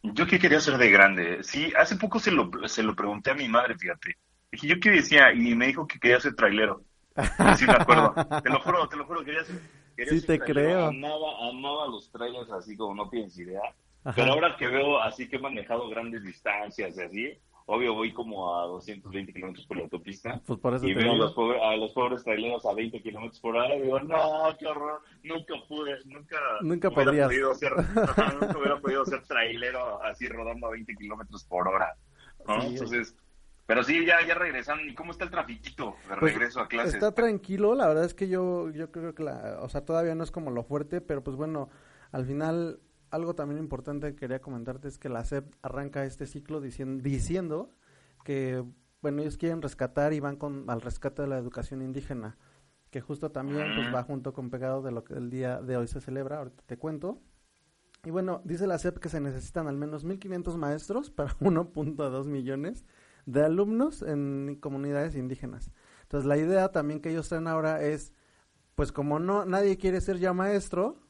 Yo 0.03 0.27
qué 0.27 0.39
quería 0.39 0.59
ser 0.61 0.77
de 0.77 0.89
grande. 0.91 1.43
Sí, 1.43 1.73
hace 1.77 1.95
poco 1.97 2.19
se 2.19 2.31
lo, 2.31 2.49
se 2.67 2.83
lo 2.83 2.95
pregunté 2.95 3.31
a 3.31 3.35
mi 3.35 3.49
madre, 3.49 3.77
fíjate. 3.77 4.17
Dije, 4.51 4.67
¿yo 4.67 4.79
qué 4.79 4.91
decía? 4.91 5.33
Y 5.33 5.55
me 5.55 5.67
dijo 5.67 5.87
que 5.87 5.99
quería 5.99 6.19
ser 6.19 6.35
trailero. 6.35 6.85
Sí, 7.57 7.67
me 7.67 7.77
acuerdo. 7.77 8.21
Te 8.41 8.49
lo 8.49 8.61
juro, 8.61 8.87
te 8.89 8.97
lo 8.97 9.05
juro, 9.05 9.23
quería 9.25 9.43
ser. 9.45 9.61
Quería 9.95 10.13
Sí, 10.13 10.25
te 10.25 10.39
creo. 10.39 10.85
Amaba, 10.85 11.49
amaba 11.49 11.87
los 11.87 12.09
trailers 12.11 12.51
así 12.51 12.75
como 12.77 12.95
no 12.95 13.09
tienes 13.09 13.37
idea. 13.37 13.61
Ajá. 14.03 14.15
Pero 14.15 14.33
ahora 14.33 14.55
que 14.57 14.67
veo 14.67 14.99
así 15.01 15.27
que 15.27 15.37
he 15.37 15.39
manejado 15.39 15.89
grandes 15.89 16.23
distancias 16.23 16.95
y 16.97 17.01
así, 17.01 17.39
obvio 17.65 17.95
voy 17.95 18.13
como 18.13 18.55
a 18.55 18.65
220 18.67 19.33
kilómetros 19.33 19.65
por 19.65 19.77
la 19.77 19.83
autopista. 19.83 20.39
Pues 20.45 20.59
por 20.59 20.75
eso 20.75 20.87
Y 20.87 20.93
veo 20.93 21.13
a 21.13 21.15
los, 21.15 21.33
pobres, 21.33 21.59
a 21.63 21.75
los 21.75 21.91
pobres 21.93 22.23
traileros 22.23 22.63
a 22.67 22.73
20 22.75 23.01
kilómetros 23.01 23.39
por 23.39 23.55
hora 23.55 23.75
y 23.75 23.81
digo, 23.81 23.99
no, 24.01 24.55
qué 24.59 24.67
horror, 24.67 25.01
nunca 25.23 25.55
pude, 25.67 25.97
nunca, 26.05 26.37
Nunca 26.61 26.91
podrías. 26.91 27.27
podido 27.27 27.53
ser, 27.55 27.71
nunca 27.75 28.55
hubiera 28.59 28.79
podido 28.79 29.05
ser 29.05 29.23
trailero 29.23 30.03
así 30.03 30.27
rodando 30.27 30.67
a 30.67 30.71
20 30.71 30.95
kilómetros 30.95 31.43
por 31.45 31.67
hora. 31.67 31.95
¿no? 32.47 32.61
Sí, 32.61 32.67
Entonces, 32.67 33.17
pero 33.65 33.83
sí, 33.83 34.05
ya, 34.05 34.25
ya 34.25 34.35
regresan. 34.35 34.79
¿Y 34.87 34.93
cómo 34.93 35.11
está 35.11 35.23
el 35.23 35.31
trafiquito 35.31 35.95
de 36.07 36.15
Pues, 36.17 36.33
regreso 36.33 36.59
a 36.59 36.67
clases? 36.67 36.93
Está 36.93 37.13
tranquilo, 37.13 37.73
la 37.75 37.87
verdad 37.87 38.05
es 38.05 38.13
que 38.13 38.27
yo, 38.27 38.69
yo 38.69 38.91
creo 38.91 39.15
que 39.15 39.23
la, 39.23 39.59
o 39.61 39.69
sea, 39.69 39.81
todavía 39.85 40.15
no 40.15 40.23
es 40.23 40.31
como 40.31 40.51
lo 40.51 40.63
fuerte, 40.63 41.01
pero 41.01 41.23
pues 41.23 41.35
bueno, 41.35 41.69
al 42.11 42.25
final 42.25 42.79
algo 43.09 43.33
también 43.33 43.59
importante 43.59 44.11
que 44.11 44.15
quería 44.15 44.41
comentarte 44.41 44.87
es 44.87 44.97
que 44.97 45.09
la 45.09 45.23
SEP 45.23 45.53
arranca 45.61 46.05
este 46.05 46.27
ciclo 46.27 46.61
diciendo, 46.61 47.01
diciendo 47.03 47.73
que, 48.23 48.63
bueno, 49.01 49.21
ellos 49.21 49.37
quieren 49.37 49.61
rescatar 49.61 50.13
y 50.13 50.19
van 50.19 50.35
con, 50.35 50.69
al 50.69 50.81
rescate 50.81 51.23
de 51.23 51.27
la 51.27 51.37
educación 51.37 51.81
indígena, 51.81 52.37
que 52.91 53.01
justo 53.01 53.31
también 53.31 53.67
pues 53.75 53.93
va 53.93 54.03
junto 54.03 54.33
con 54.33 54.49
pegado 54.49 54.81
de 54.81 54.91
lo 54.91 55.03
que 55.03 55.13
el 55.13 55.29
día 55.29 55.61
de 55.61 55.77
hoy 55.77 55.87
se 55.87 56.01
celebra, 56.01 56.39
ahorita 56.39 56.63
te 56.65 56.77
cuento. 56.77 57.21
Y 58.03 58.11
bueno, 58.11 58.41
dice 58.43 58.67
la 58.67 58.77
SEP 58.77 58.99
que 58.99 59.09
se 59.09 59.19
necesitan 59.19 59.67
al 59.67 59.77
menos 59.77 60.05
1.500 60.05 60.57
maestros 60.57 61.09
para 61.09 61.29
1.2 61.39 62.25
millones 62.25 62.85
de 63.25 63.43
alumnos 63.43 64.01
en 64.01 64.57
comunidades 64.59 65.15
indígenas. 65.15 65.71
Entonces 66.03 66.27
la 66.27 66.37
idea 66.37 66.69
también 66.71 67.01
que 67.01 67.09
ellos 67.09 67.27
traen 67.29 67.47
ahora 67.47 67.81
es, 67.81 68.13
pues 68.75 68.91
como 68.91 69.19
no 69.19 69.45
nadie 69.45 69.77
quiere 69.77 70.01
ser 70.01 70.17
ya 70.19 70.33
maestro, 70.33 71.01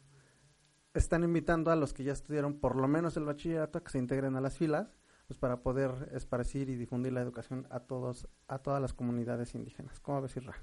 están 0.94 1.24
invitando 1.24 1.72
a 1.72 1.76
los 1.76 1.94
que 1.94 2.04
ya 2.04 2.14
estudiaron 2.14 2.60
por 2.60 2.76
lo 2.78 2.88
menos 2.88 3.18
el 3.18 3.26
bachillerato 3.26 3.78
a 3.80 3.84
que 3.84 3.92
se 3.92 3.98
integren 3.98 4.36
a 4.38 4.42
las 4.42 4.58
filas, 4.58 4.98
pues 5.28 5.38
para 5.40 5.62
poder 5.62 5.92
esparcir 6.14 6.70
y 6.70 6.76
difundir 6.76 7.12
la 7.12 7.22
educación 7.22 7.68
a 7.70 7.82
todos, 7.82 8.28
a 8.48 8.60
todas 8.60 8.82
las 8.82 8.94
comunidades 8.94 9.56
indígenas. 9.56 10.00
¿Cómo 10.00 10.22
ves, 10.22 10.38
Irra? 10.38 10.56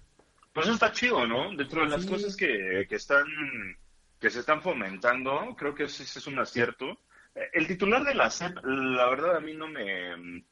Pues 0.54 0.66
eso 0.66 0.74
está 0.74 0.92
chido, 0.92 1.26
¿no? 1.26 1.54
Dentro 1.56 1.82
de 1.82 1.88
las 1.88 2.02
Sí. 2.02 2.08
cosas 2.08 2.36
que, 2.36 2.86
que 2.88 2.94
están 2.96 3.24
que 4.18 4.30
se 4.30 4.38
están 4.38 4.62
fomentando, 4.62 5.56
creo 5.58 5.74
que 5.74 5.82
ese, 5.84 6.04
ese 6.04 6.20
es 6.20 6.26
un 6.28 6.38
acierto. 6.38 6.86
Eh, 7.34 7.48
El 7.54 7.66
titular 7.66 8.04
de 8.04 8.14
la 8.14 8.30
SEP, 8.30 8.56
la 8.64 9.08
verdad 9.10 9.36
a 9.36 9.40
mí 9.40 9.52
no 9.52 9.66
me 9.66 10.44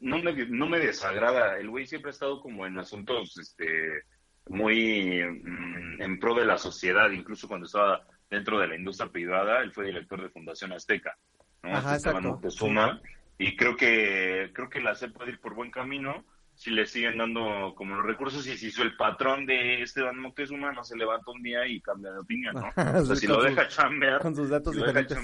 no 0.00 0.18
me, 0.18 0.32
no 0.46 0.66
me 0.66 0.78
desagrada. 0.78 1.58
El 1.58 1.70
güey 1.70 1.86
siempre 1.86 2.10
ha 2.10 2.12
estado 2.12 2.40
como 2.40 2.66
en 2.66 2.78
asuntos 2.78 3.36
este 3.38 4.02
muy 4.48 5.22
mm, 5.22 6.02
en 6.02 6.18
pro 6.18 6.34
de 6.34 6.44
la 6.44 6.58
sociedad, 6.58 7.10
incluso 7.10 7.48
cuando 7.48 7.66
estaba 7.66 8.06
dentro 8.28 8.58
de 8.58 8.68
la 8.68 8.76
industria 8.76 9.10
privada, 9.10 9.60
él 9.60 9.72
fue 9.72 9.86
director 9.86 10.20
de 10.22 10.30
Fundación 10.30 10.72
Azteca, 10.72 11.16
¿no? 11.62 11.76
Ajá, 11.76 11.94
exacto. 11.94 12.20
Moctezuma, 12.20 13.00
y 13.38 13.56
creo 13.56 13.76
que 13.76 14.50
creo 14.52 14.68
que 14.68 14.80
la 14.80 14.94
SEP 14.94 15.12
puede 15.12 15.32
ir 15.32 15.40
por 15.40 15.54
buen 15.54 15.70
camino 15.70 16.24
si 16.54 16.70
le 16.70 16.86
siguen 16.86 17.18
dando 17.18 17.74
como 17.74 17.96
los 17.96 18.06
recursos 18.06 18.46
y 18.46 18.56
si 18.56 18.82
el 18.82 18.96
patrón 18.96 19.46
de 19.46 19.82
Esteban 19.82 20.18
Moctezuma 20.18 20.72
no 20.72 20.84
se 20.84 20.96
levanta 20.96 21.30
un 21.30 21.42
día 21.42 21.66
y 21.66 21.80
cambia 21.80 22.12
de 22.12 22.20
opinión, 22.20 22.54
¿no? 22.54 22.68
o 23.00 23.04
sea, 23.04 23.16
si 23.16 23.26
lo 23.26 23.42
deja 23.42 23.66
chambear, 23.68 24.20
con 24.20 24.36
sus 24.36 24.48
datos 24.50 24.74
diferentes. 24.74 25.18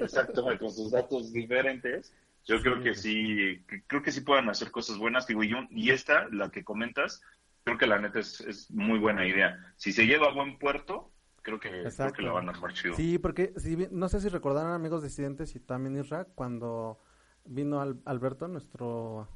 exacto, 0.00 0.44
con 0.58 0.70
sus 0.70 0.90
datos 0.90 1.32
diferentes, 1.32 2.14
yo 2.48 2.62
creo 2.62 2.80
que 2.82 2.94
sí, 2.94 3.62
creo 3.86 4.02
que 4.02 4.10
sí 4.10 4.22
puedan 4.22 4.48
hacer 4.48 4.70
cosas 4.70 4.96
buenas, 4.96 5.26
digo, 5.26 5.44
y, 5.44 5.54
y 5.70 5.90
esta, 5.90 6.28
la 6.30 6.50
que 6.50 6.64
comentas, 6.64 7.20
creo 7.62 7.76
que 7.76 7.86
la 7.86 7.98
neta 7.98 8.20
es, 8.20 8.40
es 8.40 8.70
muy 8.70 8.98
buena 8.98 9.26
idea. 9.26 9.74
Si 9.76 9.92
se 9.92 10.06
lleva 10.06 10.28
a 10.28 10.34
buen 10.34 10.58
puerto, 10.58 11.12
creo 11.42 11.60
que, 11.60 11.68
creo 11.70 12.12
que 12.12 12.22
la 12.22 12.32
van 12.32 12.48
a 12.48 12.52
armar 12.52 12.72
chido. 12.72 12.94
Sí, 12.94 13.18
porque 13.18 13.52
si, 13.58 13.76
no 13.90 14.08
sé 14.08 14.22
si 14.22 14.30
recordaron 14.30 14.72
amigos 14.72 15.02
disidentes 15.02 15.54
y 15.56 15.60
también 15.60 15.96
Isra, 15.96 16.24
cuando 16.24 16.98
vino 17.44 17.82
al, 17.82 18.00
Alberto, 18.06 18.48
nuestro 18.48 19.28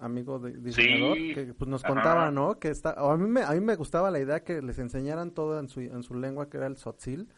amigo 0.00 0.40
de, 0.40 0.58
diseñador, 0.58 1.16
que 1.16 1.54
pues 1.56 1.70
nos 1.70 1.84
contaba, 1.84 2.32
¿no? 2.32 2.58
Que 2.58 2.68
está, 2.68 2.96
a 2.98 3.16
mí 3.16 3.28
me, 3.28 3.42
a 3.42 3.52
mí 3.52 3.60
me 3.60 3.76
gustaba 3.76 4.10
la 4.10 4.18
idea 4.18 4.42
que 4.42 4.60
les 4.60 4.80
enseñaran 4.80 5.30
todo 5.30 5.60
en 5.60 5.68
su, 5.68 5.80
en 5.80 6.02
su 6.02 6.14
lengua, 6.14 6.50
que 6.50 6.56
era 6.56 6.66
el 6.66 6.76
sotzil, 6.76 7.28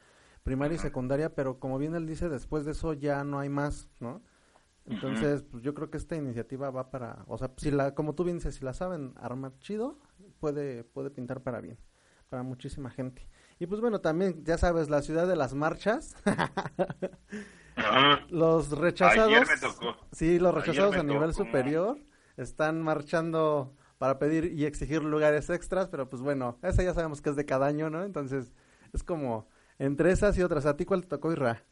primaria 0.43 0.77
y 0.77 0.79
secundaria, 0.79 1.35
pero 1.35 1.59
como 1.61 1.77
bien 1.77 1.95
él 1.95 2.07
dice, 2.07 2.31
después 2.31 2.65
de 2.65 2.73
eso 2.73 2.95
ya 2.95 3.25
no 3.25 3.39
hay 3.39 3.51
más, 3.51 3.91
¿no? 4.01 4.23
Entonces, 4.89 5.43
pues 5.43 5.63
yo 5.63 5.75
creo 5.75 5.91
que 5.91 5.99
esta 5.99 6.17
iniciativa 6.17 6.71
va 6.71 6.91
para, 6.91 7.25
o 7.27 7.37
sea, 7.37 7.51
si 7.59 7.71
la, 7.71 7.95
como 7.95 8.15
tú 8.15 8.25
bien 8.25 8.39
dices, 8.39 8.55
si 8.55 8.65
la 8.65 8.73
saben 8.73 9.13
armar 9.17 9.59
chido, 9.59 9.99
puede, 10.41 10.83
puede 10.83 11.11
pintar 11.11 11.43
para 11.43 11.61
bien, 11.61 11.79
para 12.31 12.43
muchísima 12.43 12.91
gente. 12.91 13.29
Y 13.59 13.67
pues 13.67 13.81
bueno, 13.81 14.01
también, 14.01 14.45
ya 14.45 14.57
sabes, 14.57 14.89
la 14.89 15.03
ciudad 15.03 15.27
de 15.27 15.37
las 15.37 15.53
marchas. 15.53 16.17
los 18.31 18.71
rechazados. 18.71 19.49
Sí, 20.13 20.39
los 20.39 20.55
rechazados 20.55 20.97
a 20.97 21.03
nivel 21.03 21.35
superior 21.35 21.99
están 22.37 22.83
marchando 22.83 23.75
para 23.99 24.19
pedir 24.19 24.53
y 24.53 24.65
exigir 24.65 25.03
lugares 25.03 25.51
extras, 25.51 25.89
pero 25.89 26.09
pues 26.09 26.23
bueno, 26.23 26.57
esa 26.63 26.83
ya 26.83 26.95
sabemos 26.95 27.21
que 27.21 27.31
es 27.31 27.37
de 27.37 27.45
cada 27.45 27.67
año, 27.67 27.91
¿no? 27.91 28.05
Entonces, 28.05 28.53
es 28.93 29.03
como 29.03 29.49
entre 29.79 30.13
esas 30.13 30.39
y 30.39 30.43
otras. 30.43 30.65
¿A 30.65 30.77
ti 30.77 30.85
cuál 30.85 31.03
te 31.03 31.09
tocó, 31.09 31.33
Irra? 31.33 31.65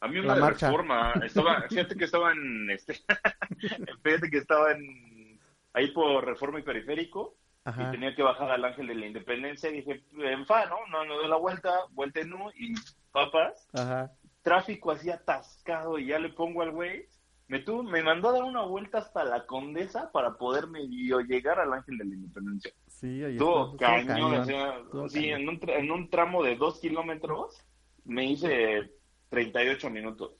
A 0.00 0.08
mí 0.08 0.18
una 0.18 0.34
la 0.34 0.40
marcha. 0.40 0.66
reforma. 0.66 1.12
Estaba, 1.24 1.62
fíjate 1.68 1.96
que 1.96 2.04
estaba 2.04 2.32
en, 2.32 2.70
este, 2.70 2.94
fíjate 4.02 4.30
que 4.30 4.38
estaba 4.38 4.72
en, 4.72 5.40
ahí 5.72 5.90
por 5.92 6.24
Reforma 6.24 6.60
y 6.60 6.62
Periférico, 6.62 7.36
y 7.66 7.90
tenía 7.90 8.14
que 8.14 8.22
bajar 8.22 8.48
al 8.50 8.64
Ángel 8.64 8.86
de 8.86 8.94
la 8.94 9.06
Independencia, 9.06 9.70
y 9.70 9.76
dije, 9.76 10.04
en 10.18 10.46
fa, 10.46 10.66
¿no? 10.66 10.76
No, 10.90 11.04
no 11.04 11.16
doy 11.16 11.28
la 11.28 11.36
vuelta, 11.36 11.72
vuelta 11.90 12.20
en 12.20 12.32
U, 12.32 12.50
y 12.54 12.74
papas. 13.10 13.68
Ajá. 13.74 14.12
Tráfico 14.42 14.92
así 14.92 15.10
atascado, 15.10 15.98
y 15.98 16.06
ya 16.06 16.20
le 16.20 16.28
pongo 16.28 16.62
al 16.62 16.70
güey, 16.70 17.08
me, 17.48 17.60
tuvo, 17.60 17.82
me 17.82 18.02
mandó 18.02 18.28
a 18.28 18.32
dar 18.32 18.42
una 18.44 18.62
vuelta 18.62 18.98
hasta 18.98 19.24
la 19.24 19.46
Condesa 19.46 20.10
para 20.12 20.34
poder 20.36 20.68
medio 20.68 21.20
llegar 21.20 21.58
al 21.58 21.72
Ángel 21.72 21.98
de 21.98 22.04
la 22.04 22.14
Independencia. 22.14 22.72
Sí, 22.86 23.22
ahí 23.22 23.36
Todo 23.36 23.76
cañón, 23.76 24.46
sí, 25.08 25.28
En, 25.28 25.48
un, 25.48 25.60
en 25.66 25.90
un 25.90 26.08
tramo 26.08 26.42
de 26.42 26.56
dos 26.56 26.80
kilómetros 26.80 27.64
me 28.04 28.24
hice 28.26 28.90
38 29.30 29.90
minutos. 29.90 30.32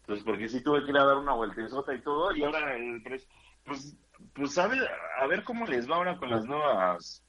Entonces, 0.00 0.24
porque 0.24 0.48
sí 0.48 0.62
tuve 0.62 0.84
que 0.84 0.90
ir 0.90 0.98
a 0.98 1.04
dar 1.04 1.16
una 1.16 1.32
vueltezota 1.32 1.94
y 1.94 2.02
todo, 2.02 2.34
y 2.34 2.44
ahora 2.44 2.76
el 2.76 3.02
precio, 3.02 3.28
pues, 3.64 3.96
pues 4.34 4.58
a 4.58 4.66
ver, 4.66 4.86
a 5.20 5.26
ver 5.26 5.44
cómo 5.44 5.66
les 5.66 5.90
va 5.90 5.96
ahora 5.96 6.18
con 6.18 6.30
las 6.30 6.44
nuevas, 6.44 7.24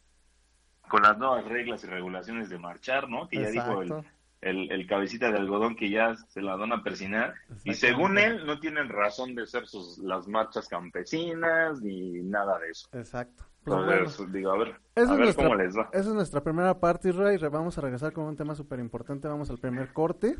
con 0.89 1.01
las 1.01 1.17
nuevas 1.17 1.45
reglas 1.45 1.83
y 1.83 1.87
regulaciones 1.87 2.49
de 2.49 2.59
marchar, 2.59 3.09
¿no? 3.09 3.29
Que 3.29 3.41
ya 3.41 3.49
dijo 3.49 3.81
el, 3.81 3.93
el, 4.41 4.71
el, 4.71 4.87
cabecita 4.87 5.31
de 5.31 5.37
algodón 5.37 5.77
que 5.77 5.89
ya 5.89 6.15
se 6.27 6.41
la 6.41 6.57
van 6.57 6.73
a 6.73 6.83
persinar. 6.83 7.33
Y 7.63 7.73
según 7.75 8.17
él, 8.17 8.45
no 8.45 8.59
tienen 8.59 8.89
razón 8.89 9.35
de 9.35 9.47
ser 9.47 9.67
sus, 9.67 9.97
las 9.99 10.27
marchas 10.27 10.67
campesinas 10.67 11.81
ni 11.81 12.21
nada 12.23 12.59
de 12.59 12.71
eso. 12.71 12.89
Exacto. 12.91 13.45
Pues 13.63 14.31
digo, 14.31 14.51
a 14.51 14.57
ver, 14.59 14.75
a 14.95 15.15
ver 15.15 15.35
cómo 15.35 15.55
les 15.55 15.75
va. 15.75 15.89
Esa 15.91 16.09
es 16.09 16.13
nuestra 16.13 16.43
primera 16.43 16.79
parte, 16.79 17.11
Ray. 17.11 17.37
Vamos 17.37 17.77
a 17.77 17.81
regresar 17.81 18.13
con 18.13 18.25
un 18.25 18.35
tema 18.35 18.53
súper 18.53 18.79
importante. 18.79 19.27
Vamos 19.27 19.49
al 19.49 19.57
primer 19.57 19.91
corte. 19.91 20.37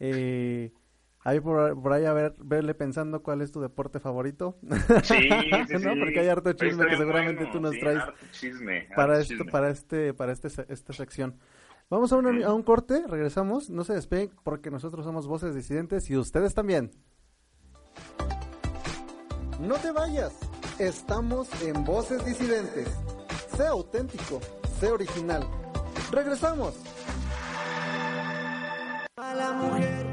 Eh, 0.00 0.72
ahí 1.20 1.40
por, 1.40 1.92
ahí 1.92 2.04
a 2.04 2.12
ver, 2.12 2.34
verle 2.38 2.74
pensando 2.74 3.22
cuál 3.22 3.40
es 3.42 3.52
tu 3.52 3.60
deporte 3.60 4.00
favorito. 4.00 4.58
Sí, 5.02 5.28
sí, 5.68 5.74
¿No? 5.84 5.94
Porque 5.98 6.20
hay 6.20 6.28
harto 6.28 6.52
chisme 6.52 6.86
que 6.86 6.96
seguramente 6.96 7.46
tú 7.52 7.60
nos 7.60 7.78
traes 7.78 8.02
para, 8.94 9.20
esto, 9.20 9.44
para, 9.46 9.70
este, 9.70 10.14
para 10.14 10.32
este, 10.32 10.48
esta 10.68 10.92
sección. 10.92 11.38
Vamos 11.90 12.12
a, 12.12 12.16
a 12.16 12.54
un 12.54 12.62
corte, 12.62 13.04
regresamos, 13.06 13.70
no 13.70 13.84
se 13.84 13.94
despeguen 13.94 14.30
porque 14.42 14.70
nosotros 14.70 15.04
somos 15.04 15.26
voces 15.26 15.54
disidentes 15.54 16.08
y 16.10 16.16
ustedes 16.16 16.54
también. 16.54 16.90
No 19.60 19.76
te 19.76 19.92
vayas, 19.92 20.34
estamos 20.78 21.48
en 21.62 21.84
Voces 21.84 22.24
Disidentes. 22.24 22.88
Sé 23.56 23.66
auténtico, 23.66 24.40
sé 24.80 24.90
original. 24.90 25.46
Regresamos. 26.10 26.74
Mala 29.44 29.60
mujer, 29.60 30.06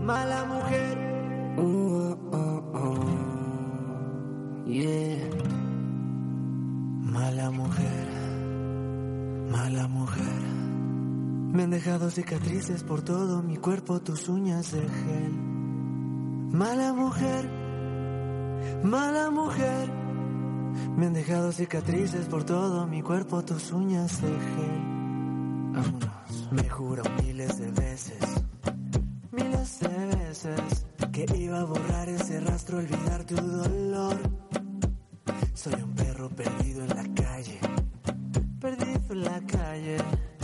mala 0.00 0.44
mujer. 0.46 0.96
Uh, 1.58 2.16
uh, 2.32 3.04
yeah. 4.66 5.18
Mala 7.02 7.50
mujer. 7.50 8.08
Mala 9.50 9.86
mujer. 9.86 10.42
Me 11.52 11.64
han 11.64 11.70
dejado 11.70 12.10
cicatrices 12.10 12.84
por 12.84 13.02
todo 13.02 13.42
mi 13.42 13.58
cuerpo, 13.58 14.00
tus 14.00 14.30
uñas 14.30 14.72
de 14.72 14.80
gel. 14.80 15.32
Mala 16.52 16.94
mujer, 16.94 17.50
mala 18.82 19.30
mujer. 19.30 19.92
Me 20.96 21.04
han 21.04 21.12
dejado 21.12 21.52
cicatrices 21.52 22.28
por 22.28 22.44
todo 22.44 22.86
mi 22.86 23.02
cuerpo, 23.02 23.44
tus 23.44 23.72
uñas 23.72 24.22
de 24.22 24.28
gel. 24.28 24.80
Vámonos. 25.74 26.19
Me 26.50 26.68
juro 26.68 27.02
miles 27.22 27.58
de 27.58 27.70
veces, 27.70 28.24
miles 29.30 29.80
de 29.80 30.16
veces, 30.16 30.86
que 31.12 31.26
iba 31.36 31.60
a 31.60 31.64
borrar 31.64 32.08
ese 32.08 32.40
rastro, 32.40 32.78
olvidar 32.78 33.24
tu 33.24 33.36
dolor. 33.36 34.16
Soy 35.54 35.74
un 35.74 35.94
perro 35.94 36.28
perdido 36.30 36.82
en 36.84 36.88
la 36.88 37.14
calle 37.14 37.60
perdido 38.60 39.14
en 39.14 39.24
la 39.24 39.40
calle, 39.40 39.96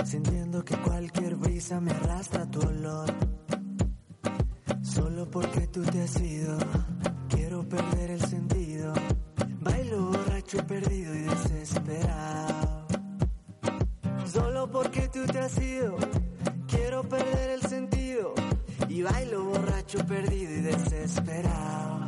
sintiendo 0.05 0.65
que 0.65 0.75
cualquier 0.79 1.37
brisa 1.37 1.81
me 1.81 1.91
arrastra 1.93 2.51
tu 2.51 2.61
olor. 2.61 3.13
Solo 4.83 5.31
porque 5.31 5.67
tú 5.67 5.83
te 5.83 6.03
has 6.03 6.19
ido, 6.21 6.59
perdido 20.07 20.53
y 20.53 20.61
desesperado. 20.61 22.07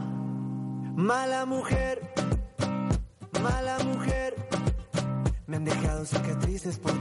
Mala 0.95 1.45
mujer, 1.47 2.00
mala 3.43 3.78
mujer 3.81 4.35
me 5.47 5.57
han 5.57 5.64
dejado 5.64 6.05
cicatrices 6.05 6.78
por 6.78 6.98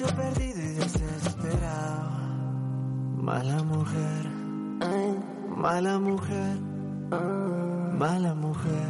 Perdido 0.00 0.60
y 0.60 0.74
desesperado. 0.76 2.10
Mala 3.16 3.62
mujer, 3.62 4.26
mala 5.48 5.98
mujer, 5.98 6.56
mala 7.98 8.34
mujer. 8.34 8.88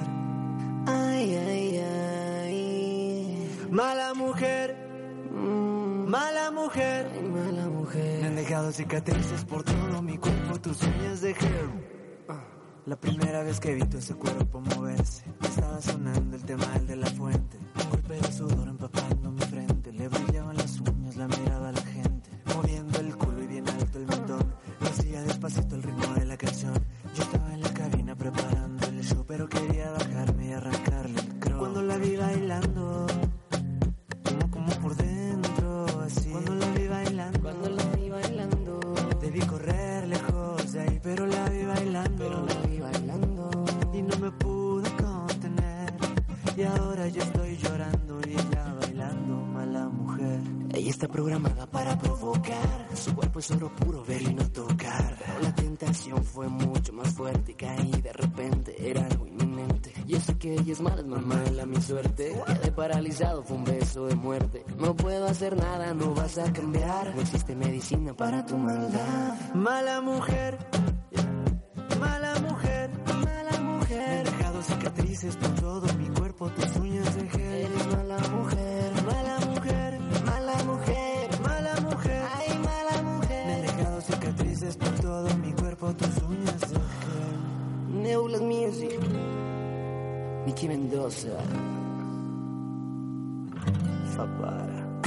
Ay, 0.87 1.35
ay, 1.35 1.79
ay. 1.79 3.67
Mala 3.73 4.15
mujer, 4.15 4.77
mala 5.33 6.53
mujer, 6.53 7.23
mala 7.25 7.69
mujer. 7.69 8.21
Me 8.21 8.29
han 8.29 8.37
dejado 8.37 8.71
cicatrices 8.71 9.45
por 9.45 9.65
todo 9.65 10.01
mi 10.03 10.17
cuerpo, 10.17 10.61
tus 10.61 10.81
uñas 10.85 11.23
de 11.23 11.35
gel. 11.35 11.91
La 12.87 12.97
primera 12.97 13.43
vez 13.43 13.59
que 13.59 13.75
vi 13.75 13.83
tu 13.83 13.99
ese 13.99 14.15
cuerpo 14.15 14.61
moverse, 14.61 15.25
estaba 15.43 15.81
sonando 15.83 16.37
el 16.37 16.45
tema 16.45 16.67
del 16.75 16.87
de 16.87 16.97
la 16.97 17.07
fuente. 17.07 17.59
Un 17.59 17.91
golpe 17.91 18.15
de 18.15 18.33
sudor 18.33 18.69
empapando 18.69 19.31
mi 19.31 19.43
frente, 19.43 19.93
le 19.93 20.09
brillaban 20.09 20.60
la 21.21 21.29
mirada 21.29 21.69
a 21.69 21.73
la 21.73 21.83
gente, 21.83 22.31
moviendo 22.57 22.99
el 22.99 23.15
culo 23.15 23.43
y 23.43 23.47
bien 23.47 23.69
alto 23.69 23.99
el 23.99 24.07
mentón. 24.07 24.55
Lo 24.81 24.87
hacía 24.89 25.21
despacito 25.23 25.75
el 25.77 25.83
ritmo 25.83 26.15
de 26.15 26.25
la 26.25 26.37
canción. 26.39 26.73
Yo 27.15 27.23
estaba 27.23 27.53
en 27.53 27.61
la 27.61 27.75
cabina 27.75 28.17
preparando 28.17 28.87
el 28.87 29.05
show, 29.05 29.23
pero 29.29 29.47
quería 29.47 29.91
bajarme 29.91 30.47
y 30.47 30.53
arrancarle 30.53 31.21
el 31.21 31.39
crow. 31.39 31.59
Cuando 31.59 31.83
la 31.83 31.99
vi 31.99 32.17
bailando, 32.17 33.07
como, 34.25 34.51
como 34.51 34.71
por 34.81 34.97
dentro, 34.97 35.85
así. 36.07 36.31
Cuando 36.31 36.55
la 36.55 36.71
vi 36.73 36.87
bailando, 36.89 37.41
cuando 37.41 37.69
la 37.69 37.85
vi 37.97 38.09
bailando, 38.09 38.81
debí 39.21 39.41
correr 39.41 40.09
lejos 40.09 40.73
de 40.73 40.81
ahí, 40.81 41.01
pero 41.03 41.27
la 41.27 41.49
vi 41.51 41.65
bailando, 41.65 42.17
pero 42.17 42.47
la 42.47 42.67
vi 42.67 42.79
bailando, 42.79 43.65
y 43.93 44.01
no 44.01 44.17
me 44.17 44.31
pude 44.31 44.89
contener. 44.97 45.93
Y 46.57 46.63
ahora 46.63 47.09
yo 47.09 47.23
estoy 47.23 47.59
llorando 47.59 48.00
está 50.91 51.09
programada 51.09 51.67
para 51.67 51.97
provocar. 51.99 52.89
Su 52.95 53.15
cuerpo 53.15 53.39
es 53.39 53.51
oro 53.51 53.75
puro, 53.75 54.05
ver 54.05 54.23
y 54.23 54.35
no 54.35 54.45
tocar. 54.51 55.17
La 55.43 55.55
tentación 55.55 56.23
fue 56.25 56.49
mucho 56.49 56.93
más 56.93 57.13
fuerte 57.15 57.53
y 57.53 57.55
caí 57.55 57.91
de 57.91 58.13
repente. 58.13 58.91
Era 58.91 59.07
algo 59.07 59.27
inminente. 59.27 59.93
Yo 60.07 60.21
sé 60.21 60.37
que 60.37 60.55
ella 60.55 60.73
es 60.73 60.81
mala, 60.81 61.01
es 61.01 61.07
más 61.07 61.25
mala 61.25 61.67
mi 61.67 61.81
suerte. 61.81 62.35
Quedé 62.47 62.73
paralizado, 62.73 63.43
fue 63.43 63.57
un 63.57 63.65
beso 63.65 64.07
de 64.07 64.17
muerte. 64.17 64.65
No 64.79 64.97
puedo 64.97 65.27
hacer 65.27 65.57
nada, 65.57 65.95
no 65.95 66.15
vas 66.15 66.39
a 66.39 66.53
cambiar. 66.53 67.15
No 67.15 67.21
existe 67.21 67.55
medicina 67.55 68.15
para 68.15 68.45
tu 68.45 68.57
maldad. 68.59 69.55
Mala 69.55 70.01
mujer. 70.01 70.59
Mala 72.01 72.41
mujer, 72.41 72.91
mala 73.25 73.61
mujer. 73.61 74.27
He 74.27 74.31
dejado 74.31 74.63
cicatrices 74.63 75.37
por 75.37 75.55
todo 75.57 75.95
mi 75.95 76.09
cuerpo, 76.09 76.49
tus 76.51 76.77
uñas 76.77 77.15
de 77.15 77.20
Mendoza. 90.69 91.39
Fapara. 94.15 95.01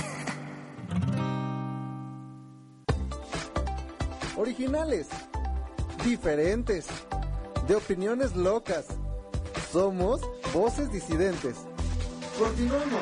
Originales, 4.38 5.08
diferentes, 6.04 6.88
de 7.68 7.76
opiniones 7.76 8.36
locas. 8.36 8.88
Somos 9.72 10.22
voces 10.54 10.92
disidentes. 10.92 11.58
Continuamos. 12.38 13.02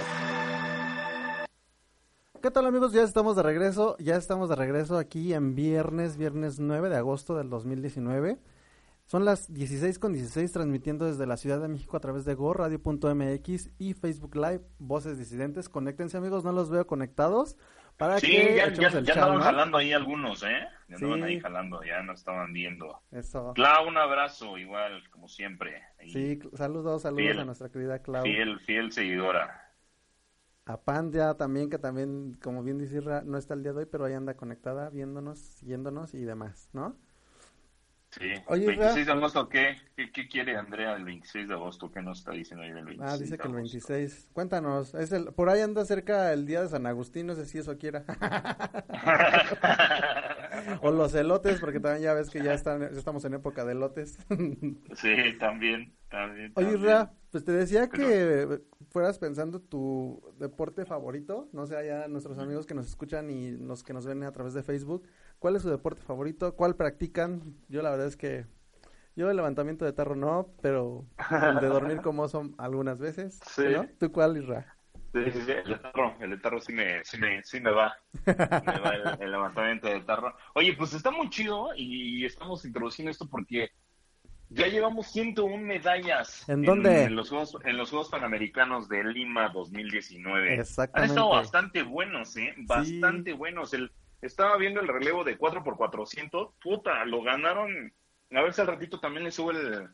¿Qué 2.41 2.49
tal 2.49 2.65
amigos? 2.65 2.91
Ya 2.91 3.03
estamos 3.03 3.35
de 3.35 3.43
regreso, 3.43 3.95
ya 3.99 4.15
estamos 4.15 4.49
de 4.49 4.55
regreso 4.55 4.97
aquí 4.97 5.33
en 5.33 5.55
viernes, 5.55 6.17
viernes 6.17 6.59
9 6.59 6.89
de 6.89 6.97
agosto 6.97 7.35
del 7.35 7.49
2019. 7.49 8.39
Son 9.11 9.25
las 9.25 9.53
16 9.53 9.99
con 9.99 10.13
16 10.13 10.53
transmitiendo 10.53 11.05
desde 11.05 11.27
la 11.27 11.35
Ciudad 11.35 11.59
de 11.59 11.67
México 11.67 11.97
a 11.97 11.99
través 11.99 12.23
de 12.23 12.33
go.radio.mx 12.33 13.69
y 13.77 13.93
Facebook 13.93 14.37
Live, 14.37 14.61
Voces 14.79 15.17
Disidentes. 15.17 15.67
Conéctense 15.67 16.15
amigos, 16.15 16.45
no 16.45 16.53
los 16.53 16.69
veo 16.69 16.87
conectados. 16.87 17.57
Para 17.97 18.21
Sí, 18.21 18.27
que 18.27 18.55
ya, 18.55 18.71
ya, 18.71 18.87
el 18.87 19.05
ya 19.05 19.15
¿no? 19.15 19.41
jalando 19.41 19.77
ahí 19.79 19.91
algunos, 19.91 20.41
¿eh? 20.43 20.65
Ya 20.87 20.97
Sí. 20.97 21.03
ahí 21.03 21.41
jalando, 21.41 21.83
ya 21.83 22.01
nos 22.03 22.19
estaban 22.19 22.53
viendo. 22.53 23.01
Eso. 23.11 23.51
Clau, 23.53 23.85
un 23.89 23.97
abrazo, 23.97 24.57
igual, 24.57 25.03
como 25.09 25.27
siempre. 25.27 25.83
Ahí, 25.99 26.09
Sí, 26.09 26.39
saludos, 26.53 27.01
saludos 27.01 27.21
Fiel. 27.21 27.39
a 27.39 27.43
nuestra 27.43 27.67
querida 27.67 27.99
Clau. 27.99 28.23
Fiel, 28.23 28.61
fiel 28.61 28.93
seguidora. 28.93 29.73
A 30.63 30.79
Pandia 30.79 31.33
también, 31.33 31.69
que 31.69 31.79
también, 31.79 32.37
como 32.41 32.63
bien 32.63 32.77
dice 32.77 33.01
no 33.25 33.37
está 33.37 33.55
el 33.55 33.63
día 33.63 33.73
de 33.73 33.79
hoy, 33.79 33.87
pero 33.91 34.05
ahí 34.05 34.13
anda 34.13 34.35
conectada, 34.37 34.89
viéndonos, 34.89 35.37
siguiéndonos 35.37 36.13
y 36.13 36.23
demás, 36.23 36.69
¿no? 36.71 36.95
Sí. 38.11 38.27
Oye, 38.47 38.67
26 38.67 39.05
de 39.05 39.11
agosto, 39.13 39.47
¿qué? 39.47 39.77
¿qué? 39.95 40.11
qué 40.11 40.27
quiere 40.27 40.57
Andrea 40.57 40.95
el 40.97 41.05
26 41.05 41.47
de 41.47 41.53
agosto? 41.53 41.89
¿Qué 41.91 42.01
nos 42.01 42.19
está 42.19 42.31
diciendo 42.31 42.63
ahí 42.63 42.71
del 42.73 42.83
26 42.85 43.09
Ah, 43.09 43.17
dice 43.17 43.37
que 43.37 43.47
el 43.47 43.55
agosto? 43.55 43.55
26. 43.55 44.29
Cuéntanos, 44.33 44.93
es 44.95 45.13
el, 45.13 45.25
por 45.33 45.49
ahí 45.49 45.61
anda 45.61 45.85
cerca 45.85 46.33
el 46.33 46.45
día 46.45 46.61
de 46.61 46.67
San 46.67 46.85
Agustín, 46.87 47.27
no 47.27 47.35
sé 47.35 47.45
si 47.45 47.59
eso 47.59 47.77
quiera. 47.77 48.03
o 50.81 50.91
los 50.91 51.13
elotes, 51.15 51.59
porque 51.59 51.79
también 51.79 52.03
ya 52.03 52.13
ves 52.13 52.29
que 52.29 52.41
ya 52.43 52.53
están, 52.53 52.81
ya 52.81 52.87
estamos 52.87 53.23
en 53.25 53.33
época 53.35 53.63
de 53.65 53.71
elotes. 53.73 54.17
sí, 54.95 55.15
también, 55.39 55.93
también. 56.09 56.51
Oye. 56.55 56.73
Isra, 56.77 57.11
pues 57.31 57.43
te 57.45 57.51
decía 57.51 57.87
Pero- 57.89 58.07
que 58.07 58.61
fueras 58.89 59.19
pensando 59.19 59.61
tu 59.61 60.21
deporte 60.37 60.85
favorito, 60.85 61.47
no 61.53 61.65
sé, 61.65 61.77
allá 61.77 62.07
nuestros 62.09 62.37
amigos 62.39 62.65
que 62.65 62.73
nos 62.73 62.87
escuchan 62.87 63.29
y 63.29 63.51
los 63.51 63.83
que 63.83 63.93
nos 63.93 64.05
ven 64.05 64.23
a 64.23 64.31
través 64.33 64.53
de 64.53 64.63
Facebook, 64.63 65.07
¿cuál 65.41 65.55
es 65.55 65.63
su 65.63 65.69
deporte 65.71 66.03
favorito? 66.03 66.55
¿Cuál 66.55 66.75
practican? 66.75 67.55
Yo 67.67 67.81
la 67.81 67.89
verdad 67.89 68.05
es 68.05 68.15
que 68.15 68.45
yo 69.15 69.29
el 69.29 69.35
levantamiento 69.35 69.83
de 69.83 69.91
tarro 69.91 70.15
no, 70.15 70.53
pero 70.61 71.07
el 71.31 71.59
de 71.59 71.67
dormir 71.67 71.97
como 72.03 72.27
son 72.29 72.53
algunas 72.59 72.99
veces, 72.99 73.39
Sí. 73.47 73.63
¿no? 73.73 73.87
¿Tú 73.99 74.11
cuál, 74.11 74.37
Isra? 74.37 74.77
Sí, 75.13 75.31
sí, 75.31 75.41
sí, 75.41 75.51
el 75.51 75.81
tarro, 75.81 76.15
el 76.21 76.41
tarro 76.41 76.61
sí 76.61 76.71
me, 76.71 77.03
sí 77.03 77.17
me, 77.17 77.43
sí 77.43 77.59
me 77.59 77.71
va. 77.71 77.97
Me 78.25 78.79
va 78.79 78.91
el, 78.95 79.21
el 79.23 79.31
levantamiento 79.31 79.87
de 79.87 79.99
tarro. 80.01 80.33
Oye, 80.53 80.73
pues 80.77 80.93
está 80.93 81.09
muy 81.11 81.29
chido 81.29 81.69
y 81.75 82.23
estamos 82.23 82.63
introduciendo 82.63 83.11
esto 83.11 83.27
porque 83.27 83.71
ya 84.49 84.67
llevamos 84.67 85.07
101 85.07 85.57
medallas 85.65 86.47
¿En 86.47 86.61
dónde? 86.61 87.09
los 87.09 87.29
Juegos, 87.29 87.57
en 87.65 87.77
los 87.77 87.89
Juegos 87.89 88.09
Panamericanos 88.09 88.87
de 88.89 89.03
Lima 89.03 89.49
2019. 89.49 90.53
Han 90.53 90.59
Exactamente. 90.59 91.13
estado 91.13 91.29
bastante 91.31 91.83
buenos, 91.83 92.37
¿eh? 92.37 92.53
Bastante 92.59 93.33
buenos. 93.33 93.73
El, 93.73 93.91
estaba 94.21 94.57
viendo 94.57 94.79
el 94.81 94.87
relevo 94.87 95.23
de 95.23 95.37
4x400. 95.37 96.53
Puta, 96.61 97.03
lo 97.05 97.21
ganaron. 97.23 97.93
A 98.31 98.41
ver 98.41 98.53
si 98.53 98.61
al 98.61 98.67
ratito 98.67 98.99
también 98.99 99.23
le 99.23 99.31
subo 99.31 99.51
el, 99.51 99.89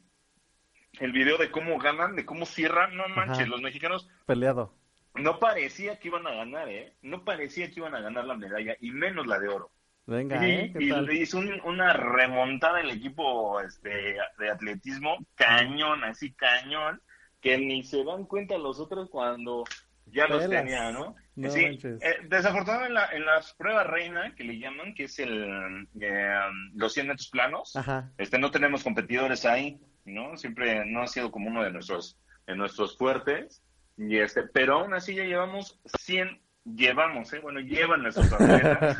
el 0.99 1.11
video 1.11 1.37
de 1.37 1.51
cómo 1.51 1.77
ganan, 1.79 2.15
de 2.15 2.25
cómo 2.25 2.45
cierran. 2.45 2.95
No 2.95 3.07
manches, 3.09 3.39
Ajá. 3.39 3.47
los 3.47 3.61
mexicanos 3.61 4.09
Peleado. 4.25 4.73
no 5.15 5.39
parecía 5.39 5.99
que 5.99 6.09
iban 6.09 6.27
a 6.27 6.31
ganar, 6.33 6.69
¿eh? 6.69 6.93
No 7.01 7.23
parecía 7.23 7.67
que 7.71 7.79
iban 7.79 7.95
a 7.95 8.01
ganar 8.01 8.25
la 8.25 8.35
medalla, 8.35 8.75
y 8.79 8.91
menos 8.91 9.25
la 9.27 9.39
de 9.39 9.47
oro. 9.49 9.71
Venga, 10.05 10.45
y 10.47 10.51
¿eh? 10.51 10.71
¿Qué 10.77 10.83
y 10.85 10.89
tal? 10.89 11.05
le 11.05 11.15
hizo 11.15 11.37
un- 11.37 11.59
una 11.65 11.91
remontada 11.93 12.79
el 12.79 12.91
equipo 12.91 13.59
este, 13.59 14.17
de 14.39 14.49
atletismo, 14.49 15.17
cañón, 15.35 16.03
así 16.05 16.31
cañón, 16.33 17.01
que 17.41 17.57
ni 17.57 17.83
se 17.83 18.03
dan 18.05 18.25
cuenta 18.25 18.57
los 18.57 18.79
otros 18.79 19.09
cuando 19.09 19.63
ya 20.05 20.27
los 20.27 20.47
tenían, 20.49 20.93
¿no? 20.93 21.15
No 21.37 21.51
sí, 21.51 21.65
eh, 21.83 21.99
desafortunadamente 22.27 22.87
en, 22.87 22.93
la- 22.95 23.11
en 23.11 23.25
las 23.25 23.53
pruebas 23.53 23.85
reina, 23.85 24.33
que 24.35 24.43
le 24.43 24.57
llaman, 24.57 24.95
que 24.95 25.03
es 25.03 25.19
el 25.19 25.87
eh, 26.01 26.33
los 26.73 26.93
100 26.93 27.07
metros 27.09 27.29
planos, 27.29 27.75
Ajá. 27.75 28.11
este 28.17 28.39
no 28.39 28.49
tenemos 28.49 28.83
competidores 28.83 29.45
ahí, 29.45 29.79
¿no? 30.03 30.35
Siempre 30.35 30.83
no 30.85 31.03
ha 31.03 31.07
sido 31.07 31.29
como 31.31 31.47
uno 31.49 31.63
de 31.63 31.71
nuestros 31.71 32.19
de 32.47 32.55
nuestros 32.55 32.97
fuertes 32.97 33.61
y 33.97 34.17
este, 34.17 34.43
pero 34.43 34.79
aún 34.79 34.93
así 34.95 35.13
ya 35.15 35.25
llevamos 35.25 35.79
100 35.99 36.41
llevamos, 36.65 37.31
¿eh? 37.33 37.39
Bueno, 37.39 37.59
llevan 37.59 38.01
nuestros 38.01 38.33
atletas. 38.33 38.97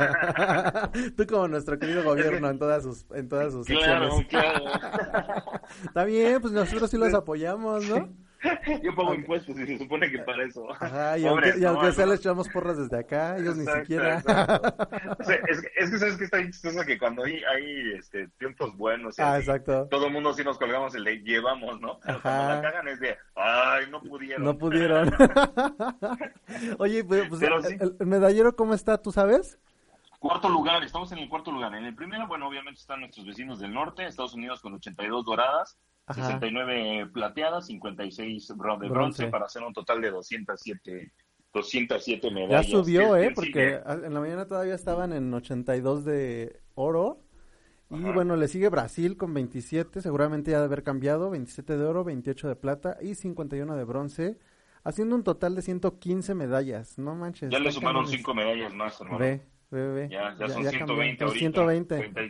Tú 1.17 1.25
como 1.27 1.47
nuestro 1.47 1.77
querido 1.79 2.03
gobierno 2.03 2.49
en 2.49 2.59
todas 2.59 2.83
sus 2.83 3.05
en 3.11 3.27
todas 3.29 3.51
sus 3.51 3.65
claro, 3.65 4.11
secciones. 4.11 4.27
claro. 4.27 5.61
Está 5.83 6.03
bien, 6.05 6.39
pues 6.39 6.53
nosotros 6.53 6.89
sí 6.91 6.97
los 6.97 7.13
apoyamos, 7.15 7.83
¿no? 7.89 8.15
Yo 8.83 8.93
pago 8.95 9.13
impuestos 9.15 9.57
y 9.59 9.65
se 9.65 9.77
supone 9.77 10.09
que 10.11 10.19
para 10.19 10.43
eso. 10.43 10.71
Ajá, 10.71 11.17
y 11.17 11.23
Pobres, 11.23 11.51
aunque, 11.51 11.59
y 11.61 11.65
aunque 11.65 11.85
no, 11.87 11.91
sea 11.91 12.05
no. 12.05 12.11
les 12.11 12.19
echamos 12.19 12.49
porras 12.49 12.77
desde 12.77 12.99
acá, 12.99 13.37
ellos 13.37 13.57
ni 13.57 13.65
siquiera. 13.65 14.19
exacto. 14.19 14.87
O 15.19 15.23
sea, 15.23 15.35
es, 15.47 15.61
que- 15.61 15.71
es 15.75 15.89
que 15.89 15.97
sabes 15.97 16.17
que 16.17 16.23
está 16.25 16.37
bien 16.37 16.51
chistoso 16.51 16.85
que 16.85 16.97
cuando 16.97 17.23
hay, 17.23 17.41
hay 17.43 17.93
este, 17.97 18.27
tiempos 18.39 18.75
buenos 18.77 19.17
y 19.17 19.21
ah, 19.21 19.35
así, 19.35 19.47
todo 19.89 20.07
el 20.07 20.13
mundo 20.13 20.33
sí 20.33 20.43
nos 20.43 20.57
colgamos 20.57 20.93
el 20.95 21.03
de 21.03 21.17
llevamos, 21.23 21.79
¿no? 21.81 21.99
Pero 22.05 22.21
cuando 22.21 22.53
la 22.55 22.61
cagan 22.61 22.87
es 22.87 22.99
de, 22.99 23.17
ay, 23.35 23.85
no 23.89 24.01
pudieron. 24.01 24.43
No 24.45 24.57
pudieron. 24.57 25.11
Oye, 26.79 27.03
pues, 27.03 27.27
pues, 27.29 27.39
Pero 27.41 27.57
el, 27.57 27.65
sí. 27.65 27.77
el 27.99 28.05
medallero, 28.07 28.55
¿cómo 28.55 28.73
está? 28.73 29.01
¿Tú 29.01 29.11
sabes? 29.11 29.57
Cuarto 30.19 30.49
lugar, 30.49 30.83
estamos 30.83 31.11
en 31.11 31.19
el 31.19 31.29
cuarto 31.29 31.51
lugar. 31.51 31.73
En 31.75 31.85
el 31.85 31.95
primero, 31.95 32.27
bueno, 32.27 32.47
obviamente 32.47 32.79
están 32.79 33.01
nuestros 33.01 33.25
vecinos 33.25 33.59
del 33.59 33.73
norte, 33.73 34.05
Estados 34.05 34.33
Unidos 34.33 34.61
con 34.61 34.73
82 34.73 35.25
doradas, 35.25 35.77
Ajá. 36.07 36.25
69 36.27 37.07
plateadas, 37.13 37.67
56 37.67 38.53
bro- 38.55 38.77
de 38.79 38.87
bronce, 38.89 39.23
Bronce. 39.23 39.27
para 39.27 39.45
hacer 39.45 39.61
un 39.63 39.73
total 39.73 40.01
de 40.01 40.09
207, 40.11 41.11
207 41.53 42.27
Ya 42.29 42.33
medallas. 42.33 42.65
subió, 42.67 43.13
que- 43.13 43.19
¿eh? 43.23 43.27
que 43.29 43.33
Porque 43.35 43.81
sigue. 43.85 44.05
en 44.07 44.13
la 44.13 44.19
mañana 44.19 44.45
todavía 44.47 44.75
estaban 44.75 45.13
en 45.13 45.33
82 45.33 46.05
de 46.05 46.59
oro. 46.75 47.21
Y 47.89 48.03
Ajá. 48.03 48.11
bueno, 48.11 48.35
le 48.35 48.47
sigue 48.49 48.67
Brasil 48.69 49.15
con 49.17 49.33
27, 49.33 50.01
seguramente 50.01 50.51
ya 50.51 50.59
de 50.59 50.65
haber 50.65 50.83
cambiado, 50.83 51.29
27 51.29 51.77
de 51.77 51.85
oro, 51.85 52.03
28 52.03 52.47
de 52.49 52.55
plata 52.57 52.97
y 53.01 53.15
51 53.15 53.75
de 53.77 53.83
bronce, 53.85 54.37
haciendo 54.83 55.15
un 55.15 55.23
total 55.23 55.55
de 55.55 55.61
115 55.61 56.35
medallas. 56.35 56.97
No 56.97 57.15
manches. 57.15 57.49
Ya 57.49 57.59
le 57.59 57.71
sumaron 57.71 58.03
cañones. 58.03 58.17
5 58.19 58.33
medallas 58.33 58.73
más, 58.73 58.99
hermano. 58.99 59.19
Ve, 59.19 59.41
ve, 59.71 59.87
ve. 59.89 60.09
Ya, 60.09 60.35
ya, 60.37 60.47
son 60.49 60.63
cambió. 60.63 60.71
120 60.71 61.17
Son 61.19 61.27
ahorita. 61.27 61.39
120. 61.39 61.95
30 62.13 62.21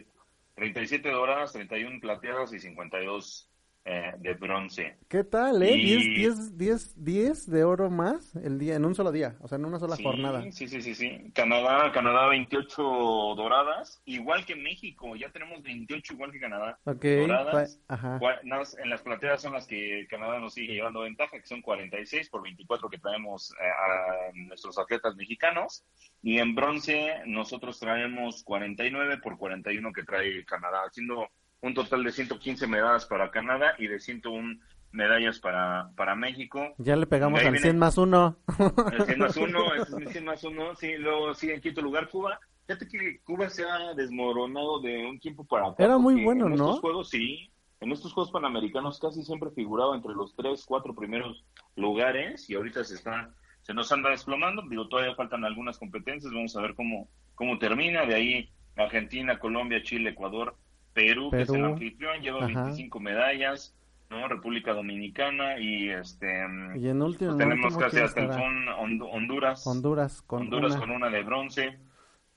37 0.56 1.10
doradas, 1.12 1.54
31 1.54 2.00
plateadas 2.02 2.52
y 2.54 2.60
52 2.60 3.50
eh, 3.90 4.14
de 4.20 4.34
bronce. 4.34 4.98
¿Qué 5.08 5.24
tal, 5.24 5.64
eh? 5.64 5.76
Y- 5.78 5.86
10, 5.86 6.58
10, 6.58 6.58
10, 6.58 7.04
10 7.06 7.50
de 7.50 7.64
oro 7.64 7.90
más 7.90 8.36
el 8.36 8.60
día, 8.60 8.76
en 8.76 8.84
un 8.86 8.94
solo 8.96 9.12
día, 9.14 9.38
o 9.40 9.48
sea, 9.48 9.58
en 9.58 9.66
una 9.66 9.80
sola 9.80 9.96
sí, 9.96 10.04
jornada. 10.04 10.42
Sí, 10.52 10.68
sí, 10.68 10.82
sí, 10.82 10.94
sí. 10.94 11.32
Canadá, 11.34 11.92
Canadá 11.94 12.28
28 12.28 12.84
doradas, 12.84 14.02
igual 14.06 14.46
que 14.46 14.56
México, 14.56 15.16
ya 15.16 15.30
tenemos 15.30 15.64
28 15.64 16.14
igual 16.14 16.32
que 16.32 16.40
Canadá. 16.40 16.78
Ok, 16.84 17.04
Doradas. 17.04 17.80
ajá. 17.88 18.20
En 18.44 18.90
las 18.90 19.02
plateadas 19.02 19.42
son 19.42 19.54
las 19.54 19.66
que 19.68 20.06
Canadá 20.10 20.40
nos 20.40 20.54
sigue 20.54 20.74
llevando 20.74 21.02
ventaja, 21.02 21.40
que 21.40 21.48
son 21.48 21.62
46 21.62 22.30
por 22.30 22.44
24 22.44 22.90
que 22.90 22.98
traemos 22.98 23.52
eh, 23.52 23.64
a 23.66 24.32
nuestros 24.34 24.78
atletas 24.78 25.16
mexicanos. 25.16 25.86
Y 26.22 26.40
en 26.40 26.56
bronce 26.56 27.14
nosotros 27.26 27.80
traemos 27.80 28.44
49 28.44 29.20
por 29.20 29.38
41 29.38 29.94
que 29.94 30.04
trae 30.04 30.44
Canadá, 30.46 30.82
haciendo 30.88 31.30
un 31.62 31.74
total 31.74 32.04
de 32.04 32.12
115 32.12 32.68
medallas 32.68 33.06
para 33.06 33.32
Canadá 33.32 33.74
y 33.78 33.88
de 33.88 34.00
101 34.00 34.60
medallas 34.92 35.40
para, 35.40 35.90
para 35.96 36.16
México. 36.16 36.74
Ya 36.78 36.96
le 36.96 37.06
pegamos 37.08 37.40
al 37.40 37.46
viene- 37.52 37.60
100 37.60 37.78
más 37.78 37.98
1. 37.98 38.38
El 38.94 39.06
100 39.06 39.20
más 39.20 39.38
1, 39.38 39.76
es 39.76 39.90
mi 39.92 40.06
100 40.08 40.26
más 40.26 40.44
1, 40.44 40.76
sí, 40.76 40.96
luego 40.98 41.34
sigue 41.34 41.56
en 41.56 41.62
quinto 41.62 41.82
lugar 41.82 42.10
Cuba. 42.10 42.40
Fíjate 42.66 42.88
que 42.88 43.20
Cuba 43.24 43.50
se 43.50 43.64
ha 43.64 43.94
desmoronado 43.96 44.80
de 44.82 45.06
un 45.06 45.20
tiempo 45.20 45.46
para 45.46 45.68
acá. 45.70 45.84
Era 45.84 45.98
muy 45.98 46.24
bueno, 46.24 46.48
en 46.48 46.56
¿no? 46.56 46.66
estos 46.66 46.80
juegos, 46.82 47.10
sí, 47.10 47.50
en 47.80 47.92
estos 47.92 48.12
Juegos 48.14 48.32
Panamericanos 48.32 49.00
casi 49.00 49.24
siempre 49.24 49.52
figuraba 49.52 49.96
entre 49.96 50.14
los 50.14 50.36
tres, 50.36 50.66
cuatro 50.66 50.94
primeros 50.96 51.46
lugares 51.76 52.50
y 52.50 52.56
ahorita 52.56 52.84
se 52.84 52.96
está, 52.96 53.30
se 53.62 53.74
nos 53.74 53.92
anda 53.92 54.10
desplomando. 54.10 54.64
Digo, 54.68 54.88
todavía 54.88 55.16
faltan 55.16 55.46
algunas 55.46 55.78
competencias, 55.78 56.34
vamos 56.34 56.56
a 56.58 56.62
ver 56.62 56.74
cómo, 56.76 57.08
cómo 57.36 57.58
termina. 57.60 58.06
De 58.06 58.16
ahí 58.16 58.50
Argentina, 58.76 59.38
Colombia, 59.40 59.84
Chile, 59.84 60.10
Ecuador, 60.10 60.56
Perú, 60.98 61.30
que 61.30 61.42
es 61.44 61.50
el 61.50 61.64
anfitrión, 61.64 62.20
lleva 62.22 62.44
Ajá. 62.44 62.64
25 62.64 63.00
medallas, 63.00 63.78
¿no? 64.10 64.28
República 64.28 64.74
Dominicana 64.74 65.60
y 65.60 65.90
este... 65.90 66.28
Y 66.76 66.88
en 66.88 67.04
último, 67.04 67.32
pues 67.32 67.44
en 67.44 67.50
tenemos 67.50 67.66
último, 67.66 67.80
casi 67.80 67.96
¿quién 67.98 68.06
hasta 68.06 68.22
el 68.22 69.02
Honduras. 69.04 69.68
Honduras 69.68 70.24
con 70.24 70.42
Honduras 70.42 70.72
una. 70.72 70.80
con 70.80 70.90
una 70.90 71.10
de 71.10 71.22
bronce. 71.22 71.78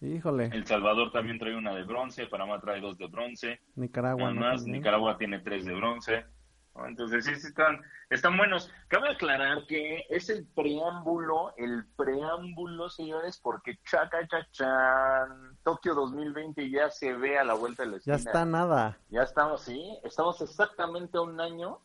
Híjole, 0.02 0.50
El 0.52 0.66
Salvador 0.66 1.10
también 1.10 1.38
trae 1.38 1.56
una 1.56 1.74
de 1.74 1.84
bronce. 1.84 2.26
Panamá 2.26 2.60
trae 2.60 2.82
dos 2.82 2.98
de 2.98 3.06
bronce. 3.06 3.60
Nicaragua. 3.76 4.30
Nicaragua 4.66 5.16
tiene 5.16 5.38
tres 5.38 5.64
de 5.64 5.74
bronce. 5.74 6.24
¿No? 6.74 6.86
Entonces, 6.86 7.24
sí, 7.24 7.34
sí 7.36 7.48
están, 7.48 7.80
están 8.10 8.36
buenos. 8.36 8.70
Cabe 8.88 9.10
aclarar 9.10 9.66
que 9.66 10.04
es 10.08 10.30
el 10.30 10.46
preámbulo, 10.46 11.54
el 11.56 11.84
preámbulo, 11.96 12.88
señores, 12.88 13.38
porque 13.42 13.78
chaca, 13.90 14.26
chachán, 14.28 15.58
Tokio 15.62 15.94
2020 15.94 16.70
ya 16.70 16.90
se 16.90 17.12
ve 17.14 17.38
a 17.38 17.44
la 17.44 17.54
vuelta 17.54 17.82
de 17.84 17.90
la 17.90 17.96
Ya 17.98 18.14
esquina. 18.14 18.16
está 18.30 18.44
nada. 18.44 18.98
Ya 19.08 19.22
estamos, 19.22 19.62
sí, 19.62 19.98
estamos 20.04 20.40
exactamente 20.40 21.18
a 21.18 21.22
un 21.22 21.40
año 21.40 21.80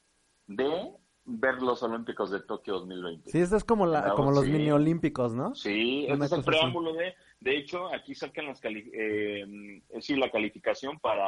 de 0.48 0.91
ver 1.28 1.56
los 1.62 1.82
Olímpicos 1.82 2.30
de 2.30 2.39
Tokio 2.41 2.76
2020. 2.76 3.32
Sí, 3.32 3.39
esto 3.39 3.58
es 3.58 3.63
como, 3.63 3.88
la, 3.88 4.02
Claro, 4.02 4.15
como 4.15 4.32
los 4.32 4.45
sí. 4.45 4.52
mini 4.52 4.69
olímpicos, 4.71 5.34
¿no? 5.34 5.56
Sí, 5.56 6.06
este 6.08 6.26
es 6.26 6.32
el 6.32 6.39
así. 6.41 6.48
preámbulo 6.48 6.93
de, 6.93 7.15
de 7.39 7.58
hecho, 7.58 7.91
aquí 7.91 8.13
sacan 8.13 8.45
las 8.45 8.62
cali- 8.62 8.91
eh, 8.93 9.82
decir, 9.89 10.19
la 10.19 10.30
calificación 10.30 11.00
para 11.00 11.26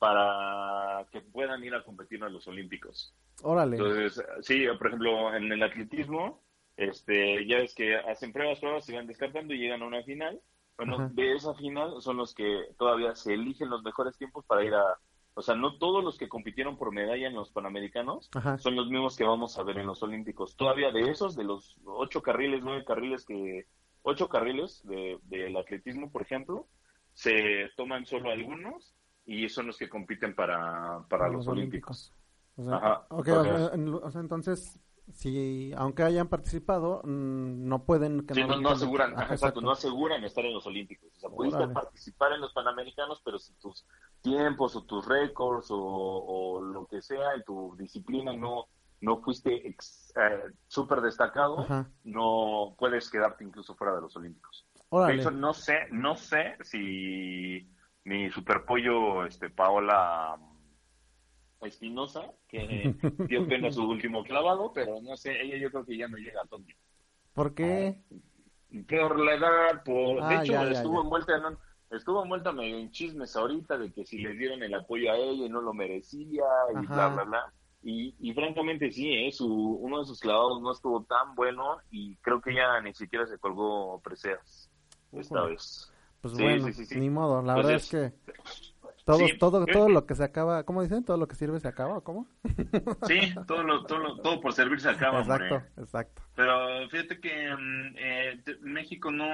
para 0.00 1.06
que 1.12 1.20
puedan 1.20 1.62
ir 1.62 1.74
a 1.74 1.84
competir 1.84 2.24
a 2.24 2.30
los 2.30 2.48
Olímpicos. 2.48 3.14
Órale. 3.42 3.76
Entonces, 3.76 4.24
sí, 4.40 4.64
por 4.78 4.86
ejemplo, 4.86 5.36
en 5.36 5.52
el 5.52 5.62
atletismo, 5.62 6.42
este, 6.78 7.46
ya 7.46 7.58
es 7.58 7.74
que 7.74 7.96
hacen 7.96 8.32
pruebas, 8.32 8.60
pruebas, 8.60 8.86
se 8.86 8.96
van 8.96 9.06
descartando 9.06 9.52
y 9.52 9.58
llegan 9.58 9.82
a 9.82 9.86
una 9.86 10.02
final. 10.02 10.40
Bueno, 10.78 10.94
Ajá. 10.94 11.10
de 11.12 11.34
esa 11.34 11.54
final 11.54 12.00
son 12.00 12.16
los 12.16 12.34
que 12.34 12.64
todavía 12.78 13.14
se 13.14 13.34
eligen 13.34 13.68
los 13.68 13.82
mejores 13.82 14.16
tiempos 14.16 14.46
para 14.46 14.64
ir 14.64 14.72
a, 14.72 14.98
o 15.34 15.42
sea, 15.42 15.54
no 15.54 15.76
todos 15.76 16.02
los 16.02 16.16
que 16.16 16.30
compitieron 16.30 16.78
por 16.78 16.92
medalla 16.92 17.26
en 17.26 17.34
los 17.34 17.50
Panamericanos 17.50 18.30
Ajá. 18.34 18.56
son 18.56 18.76
los 18.76 18.88
mismos 18.88 19.18
que 19.18 19.24
vamos 19.24 19.58
a 19.58 19.62
ver 19.64 19.76
en 19.76 19.86
los 19.86 20.02
Olímpicos. 20.02 20.56
Todavía 20.56 20.92
de 20.92 21.10
esos, 21.10 21.36
de 21.36 21.44
los 21.44 21.76
ocho 21.84 22.22
carriles, 22.22 22.62
nueve 22.62 22.86
carriles 22.86 23.26
que, 23.26 23.66
ocho 24.00 24.30
carriles 24.30 24.80
de, 24.84 25.18
del 25.24 25.54
atletismo, 25.58 26.10
por 26.10 26.22
ejemplo, 26.22 26.66
se 27.12 27.68
toman 27.76 28.06
solo 28.06 28.30
algunos 28.30 28.94
y 29.30 29.48
son 29.48 29.68
los 29.68 29.78
que 29.78 29.88
compiten 29.88 30.34
para, 30.34 31.06
para 31.08 31.28
los, 31.28 31.46
Olímpicos. 31.46 32.12
O 32.56 32.64
sea, 32.64 32.74
Ajá. 32.76 33.06
ok, 33.10 33.28
O 33.28 34.06
o 34.06 34.10
sea, 34.10 34.20
entonces, 34.20 34.80
si 35.12 35.72
aunque 35.76 36.02
hayan 36.02 36.26
participado, 36.26 37.00
mm, 37.04 37.68
no 37.68 37.84
pueden... 37.84 38.26
Que 38.26 38.34
Sí, 38.34 38.42
no, 38.42 38.60
no 38.60 38.70
aseguran, 38.70 39.12
exacto, 39.30 39.60
no 39.60 39.70
aseguran 39.70 40.24
estar 40.24 40.44
en 40.44 40.54
los 40.54 40.66
Olímpicos. 40.66 41.12
O 41.16 41.20
sea, 41.20 41.30
pudiste 41.30 41.58
Órale. 41.58 41.74
participar 41.74 42.32
en 42.32 42.40
los 42.40 42.52
Panamericanos, 42.52 43.22
pero 43.24 43.38
si 43.38 43.52
tus 43.54 43.86
tiempos 44.20 44.74
o 44.74 44.82
tus 44.82 45.06
récords 45.06 45.70
o, 45.70 45.78
o 45.78 46.60
lo 46.60 46.86
que 46.86 47.00
sea 47.00 47.32
en 47.34 47.44
tu 47.44 47.76
disciplina 47.78 48.32
no, 48.32 48.66
no 49.00 49.20
fuiste 49.22 49.68
ex- 49.68 50.12
eh, 50.16 50.52
súper 50.66 51.02
destacado, 51.02 51.60
Ajá. 51.60 51.88
no 52.02 52.74
puedes 52.76 53.08
quedarte 53.10 53.44
incluso 53.44 53.76
fuera 53.76 53.94
de 53.94 54.00
los 54.00 54.16
Olímpicos. 54.16 54.66
De 54.74 54.80
Órale. 54.88 55.20
hecho, 55.22 55.30
no 55.30 55.54
sé, 55.54 55.86
no 55.92 56.16
sé 56.16 56.56
si 56.64 57.70
mi 58.04 58.30
superpollo, 58.30 59.24
este, 59.26 59.50
Paola 59.50 60.38
Espinosa, 61.60 62.32
que 62.48 62.94
dio 63.28 63.46
pena 63.46 63.70
su 63.70 63.82
último 63.88 64.24
clavado, 64.24 64.72
pero 64.72 65.00
no 65.02 65.16
sé, 65.16 65.40
ella 65.42 65.58
yo 65.58 65.70
creo 65.70 65.84
que 65.84 65.96
ya 65.96 66.08
no 66.08 66.16
llega 66.16 66.40
a 66.42 66.46
Tokio. 66.46 66.74
¿Por 67.34 67.54
qué? 67.54 67.96
Por 68.88 69.18
la 69.20 69.34
edad, 69.34 69.82
por... 69.84 70.24
de 70.26 70.36
Ah, 70.36 70.42
hecho, 70.42 70.52
ya, 70.52 70.64
ya, 70.64 70.70
estuvo 70.72 70.94
ya. 70.98 71.00
envuelta 71.04 71.36
en 71.36 71.44
un- 71.44 71.58
estuvo 71.90 72.22
envuelta 72.22 72.52
medio 72.52 72.78
en 72.78 72.90
chismes 72.90 73.34
ahorita 73.36 73.76
de 73.78 73.92
que 73.92 74.06
si 74.06 74.18
les 74.18 74.38
dieron 74.38 74.62
el 74.62 74.74
apoyo 74.74 75.10
a 75.12 75.16
ella 75.16 75.46
y 75.46 75.48
no 75.48 75.60
lo 75.60 75.74
merecía 75.74 76.44
y 76.72 76.76
Ajá. 76.76 76.94
bla, 76.94 77.08
bla, 77.08 77.24
bla. 77.24 77.54
Y, 77.82 78.14
y 78.20 78.32
francamente 78.34 78.90
sí, 78.92 79.12
¿eh? 79.12 79.32
su, 79.32 79.46
uno 79.48 80.00
de 80.00 80.04
sus 80.06 80.20
clavados 80.20 80.60
no 80.62 80.70
estuvo 80.72 81.02
tan 81.04 81.34
bueno 81.34 81.78
y 81.90 82.16
creo 82.18 82.40
que 82.40 82.50
ella 82.52 82.80
ni 82.80 82.94
siquiera 82.94 83.26
se 83.26 83.38
colgó 83.38 84.00
preseas 84.00 84.70
esta 85.12 85.42
vez. 85.46 85.89
Pues 86.20 86.34
Sí, 86.34 86.42
bueno, 86.42 86.66
sí, 86.66 86.72
sí, 86.74 86.84
sí. 86.86 86.98
ni 87.00 87.08
modo. 87.10 87.42
La 87.42 87.54
verdad 87.54 87.74
es 87.74 87.88
que 87.90 88.12
todo, 89.06 89.26
sí, 89.26 89.38
todo, 89.38 89.64
eh, 89.66 89.72
todo 89.72 89.88
lo 89.88 90.04
que 90.06 90.14
se 90.14 90.22
acaba, 90.24 90.64
¿cómo 90.64 90.82
dicen? 90.82 91.02
Todo 91.04 91.16
lo 91.16 91.26
que 91.26 91.34
sirve 91.34 91.58
se 91.60 91.68
acaba, 91.68 91.96
¿o 91.98 92.04
¿cómo? 92.04 92.26
Sí, 93.08 93.34
todo, 93.46 93.62
lo, 93.62 93.84
todo, 93.86 93.98
lo- 93.98 94.20
todo 94.20 94.40
por 94.40 94.52
servir 94.52 94.80
se 94.80 94.90
acaba, 94.90 95.20
exacto, 95.20 95.62
exacto. 95.80 96.22
Pero 96.36 96.88
fíjate 96.90 97.18
que 97.20 97.48
mm, 97.54 97.94
eh, 97.96 98.42
México 98.60 99.10
no 99.10 99.24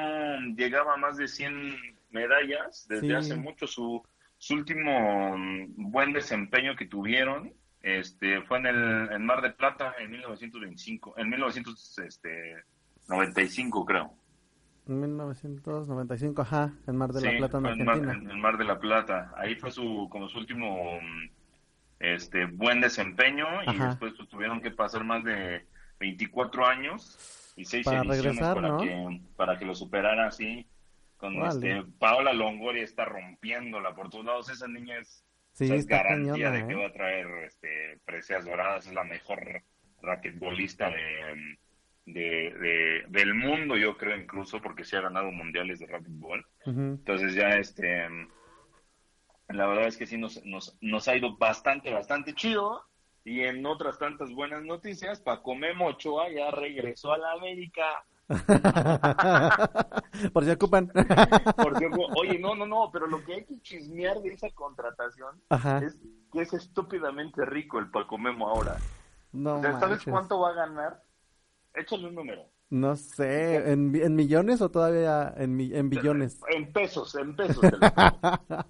llegaba 0.56 0.94
a 0.94 0.96
más 0.96 1.16
de 1.16 1.26
100 1.28 1.76
medallas 2.10 2.86
desde 2.88 3.06
Sí. 3.08 3.12
hace 3.12 3.36
mucho. 3.36 3.66
Su, 3.66 4.02
su 4.38 4.54
último 4.54 5.36
mm, 5.36 5.90
buen 5.90 6.12
desempeño 6.12 6.76
que 6.76 6.86
tuvieron 6.86 7.52
este 7.82 8.40
fue 8.42 8.58
en 8.58 8.66
el 8.66 9.10
en 9.12 9.24
Mar 9.26 9.42
de 9.42 9.50
Plata 9.50 9.94
en 9.98 10.10
1925, 10.10 11.14
en 11.18 11.28
1995 11.30 13.84
creo. 13.84 14.12
En 14.88 15.00
1995, 15.00 16.42
ajá, 16.42 16.72
en 16.86 16.96
Mar 16.96 17.12
de 17.12 17.20
la 17.20 17.38
Plata, 17.38 17.58
en 17.58 17.66
en 17.66 17.84
Mar, 17.84 17.96
Argentina. 17.96 18.12
en 18.22 18.30
el 18.30 18.38
Mar 18.38 18.56
de 18.56 18.64
la 18.64 18.78
Plata. 18.78 19.32
Ahí 19.36 19.56
fue 19.56 19.70
su 19.72 20.08
como 20.10 20.28
su 20.28 20.38
último 20.38 21.00
este 21.98 22.44
buen 22.46 22.80
desempeño 22.80 23.46
y 23.64 23.78
después 23.78 24.14
pues, 24.16 24.28
tuvieron 24.28 24.60
que 24.60 24.70
pasar 24.70 25.02
más 25.02 25.24
de 25.24 25.66
24 25.98 26.66
años 26.66 27.52
y 27.56 27.64
seis 27.64 27.84
Para 27.84 28.00
ediciones 28.00 28.22
regresar, 28.22 28.54
para 28.54 28.68
¿no? 28.68 28.78
que 28.78 29.20
para 29.34 29.58
que 29.58 29.64
lo 29.64 29.74
superara 29.74 30.28
así 30.28 30.66
con 31.16 31.34
este 31.46 31.82
Paola 31.98 32.34
Longoria 32.34 32.84
está 32.84 33.06
rompiéndola 33.06 33.94
por 33.94 34.10
todos 34.10 34.26
lados 34.26 34.50
esa 34.50 34.68
niña 34.68 34.98
es, 34.98 35.24
Sí, 35.52 35.64
o 35.64 35.68
sea, 35.68 35.76
es 35.76 35.82
está 35.84 35.96
garantía 36.02 36.32
cañona, 36.34 36.50
de 36.50 36.66
que 36.66 36.72
¿eh? 36.74 36.76
va 36.76 36.86
a 36.86 36.92
traer 36.92 37.26
este 37.46 37.98
preseas 38.04 38.44
doradas 38.44 38.86
es 38.86 38.92
la 38.92 39.04
mejor 39.04 39.62
raquetbolista 40.02 40.90
de, 40.90 41.56
de, 42.06 42.22
de- 42.22 43.04
del 43.08 43.34
mundo 43.34 43.76
yo 43.76 43.96
creo 43.96 44.16
incluso 44.16 44.60
porque 44.62 44.84
se 44.84 44.96
ha 44.96 45.00
ganado 45.02 45.30
mundiales 45.30 45.78
de 45.80 45.86
racquetball 45.86 46.44
Ujú. 46.64 46.80
entonces 46.80 47.34
ya 47.34 47.50
este 47.50 48.08
la 49.48 49.66
verdad 49.66 49.86
es 49.86 49.96
que 49.96 50.06
sí 50.06 50.18
nos, 50.18 50.44
nos, 50.44 50.76
nos 50.80 51.06
ha 51.08 51.16
ido 51.16 51.36
bastante, 51.36 51.92
bastante 51.92 52.34
chido. 52.34 52.82
Y 53.22 53.42
en 53.42 53.64
otras 53.66 53.98
tantas 53.98 54.30
buenas 54.32 54.62
noticias, 54.64 55.20
Paco 55.20 55.54
Memo 55.54 55.86
Ochoa 55.86 56.28
ya 56.30 56.50
regresó 56.50 57.12
a 57.12 57.18
la 57.18 57.32
América. 57.32 57.84
Por 60.32 60.44
si 60.44 60.50
ocupan. 60.50 60.88
Por 61.56 61.74
oye, 62.16 62.38
no, 62.38 62.54
no, 62.54 62.66
no, 62.66 62.90
pero 62.92 63.06
lo 63.06 63.24
que 63.24 63.34
hay 63.34 63.44
que 63.44 63.60
chismear 63.62 64.18
de 64.20 64.30
esa 64.30 64.50
contratación 64.50 65.40
Ajá. 65.48 65.78
es 65.78 65.98
que 66.32 66.42
es 66.42 66.52
estúpidamente 66.52 67.44
rico 67.44 67.78
el 67.78 67.90
Paco 67.90 68.18
Memo 68.18 68.48
ahora. 68.48 68.76
No 69.32 69.58
O 69.58 69.62
sea, 69.62 69.72
¿Sabes 69.72 69.88
manches. 69.98 70.12
cuánto 70.12 70.40
va 70.40 70.50
a 70.50 70.54
ganar? 70.54 71.02
Échale 71.76 72.08
un 72.08 72.14
número. 72.14 72.42
No 72.70 72.96
sé, 72.96 73.70
¿en, 73.70 73.94
en 73.94 74.14
millones 74.16 74.60
o 74.60 74.70
todavía 74.70 75.32
en, 75.36 75.60
en 75.60 75.88
billones? 75.88 76.40
En 76.48 76.72
pesos, 76.72 77.14
en 77.14 77.36
pesos. 77.36 77.62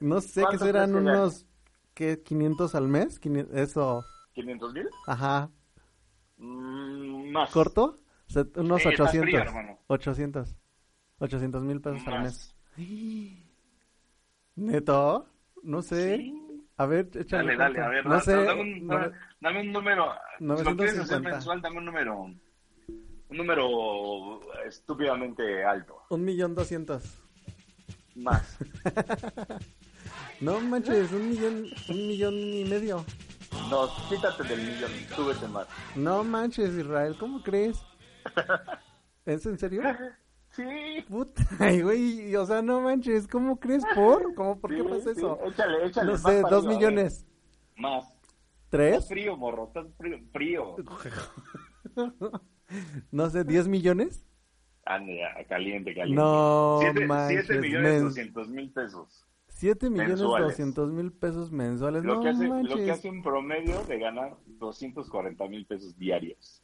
No 0.00 0.20
sé, 0.22 0.40
que 0.40 0.46
¿Cuánto 0.46 0.64
serán 0.64 0.94
unos, 0.94 1.46
¿qué? 1.92 2.22
¿500 2.24 2.74
al 2.74 2.88
mes? 2.88 3.20
¿Quini- 3.20 3.46
Eso, 3.52 4.02
¿500 4.34 4.72
mil? 4.72 4.88
ajá. 5.06 5.50
Mm, 6.38 7.30
más. 7.32 7.50
¿Corto? 7.50 7.98
Se- 8.26 8.46
unos 8.56 8.80
Sí, 8.82 8.88
estás 8.88 9.08
800. 9.10 9.20
frío, 9.28 9.40
hermano. 9.40 9.78
800. 9.88 10.56
800 11.18 11.62
mil 11.62 11.80
pesos 11.82 12.06
al 12.06 12.14
Más. 12.22 12.54
mes. 12.78 13.36
¿Neto? 14.56 15.26
No 15.62 15.82
sé. 15.82 16.16
Sí. 16.16 16.49
A 16.80 16.86
ver, 16.86 17.10
échale 17.14 17.56
Dale, 17.56 17.74
dale, 17.74 17.80
a 17.82 17.88
ver, 17.90 18.06
No 18.06 18.20
sé. 18.20 18.42
dame, 18.42 18.60
un, 18.62 18.86
no- 18.86 18.94
dame- 18.98 19.12
dame 19.40 19.60
un 19.60 19.72
número. 19.72 20.14
Si 20.38 20.44
lo 20.44 20.54
quieres 20.56 20.98
hacer 20.98 21.20
950. 21.20 21.30
mensual, 21.30 21.60
dame 21.60 21.76
un 21.76 21.84
número. 21.84 22.16
Un 22.22 23.36
número 23.36 24.40
estúpidamente 24.66 25.62
alto. 25.62 26.02
un 26.08 26.24
millón 26.24 26.54
doscientos. 26.54 27.02
Más. 28.16 28.56
No 30.40 30.58
manches, 30.58 31.12
un 31.12 31.28
millón, 31.28 31.66
un 31.90 31.96
millón 32.08 32.32
y 32.34 32.64
medio. 32.64 33.04
No, 33.68 33.86
quítate 34.08 34.42
del 34.44 34.58
millón, 34.62 34.90
súbete 35.14 35.46
más. 35.48 35.66
No 35.94 36.24
manches, 36.24 36.70
Israel, 36.70 37.14
¿cómo 37.20 37.42
crees? 37.42 37.78
¿Es 39.26 39.44
en 39.44 39.58
serio? 39.58 39.82
Sí. 40.60 41.02
Puta, 41.08 41.42
güey, 41.82 42.34
o 42.36 42.46
sea, 42.46 42.62
no 42.62 42.80
manches, 42.80 43.26
¿cómo 43.26 43.58
crees? 43.58 43.84
¿Por? 43.94 44.34
¿Cómo, 44.34 44.60
¿Por 44.60 44.70
qué 44.70 44.82
sí, 44.82 44.88
pasa 44.88 45.14
sí, 45.14 45.20
eso? 45.20 45.38
Échale, 45.46 45.86
échale. 45.86 46.12
No 46.12 46.18
sé, 46.18 46.40
dos 46.42 46.64
arriba, 46.64 46.74
millones. 46.74 47.26
Más. 47.76 48.04
¿Tres? 48.68 48.94
Estás 48.94 49.08
frío, 49.08 49.36
morro, 49.36 49.64
estás 49.66 49.86
frío. 49.96 50.18
frío. 50.32 50.76
no 53.10 53.30
sé, 53.30 53.44
¿10 53.44 53.68
millones? 53.68 54.24
Ande, 54.84 55.20
caliente, 55.48 55.94
caliente. 55.94 56.20
No 56.20 56.78
Siete, 56.80 57.06
manches, 57.06 57.46
siete 57.46 57.60
millones 57.60 58.02
doscientos 58.02 58.48
mil 58.48 58.70
pesos. 58.70 59.26
7 59.48 59.90
millones. 59.90 60.18
200 60.18 60.90
mil 60.90 61.12
pesos 61.12 61.52
mensuales. 61.52 62.02
Lo, 62.02 62.14
no 62.14 62.22
que 62.22 62.28
hace, 62.30 62.48
manches. 62.48 62.70
lo 62.70 62.84
que 62.84 62.90
hace 62.90 63.10
un 63.10 63.22
promedio 63.22 63.82
de 63.84 63.98
ganar 63.98 64.36
240 64.46 65.48
mil 65.48 65.66
pesos 65.66 65.98
diarios. 65.98 66.62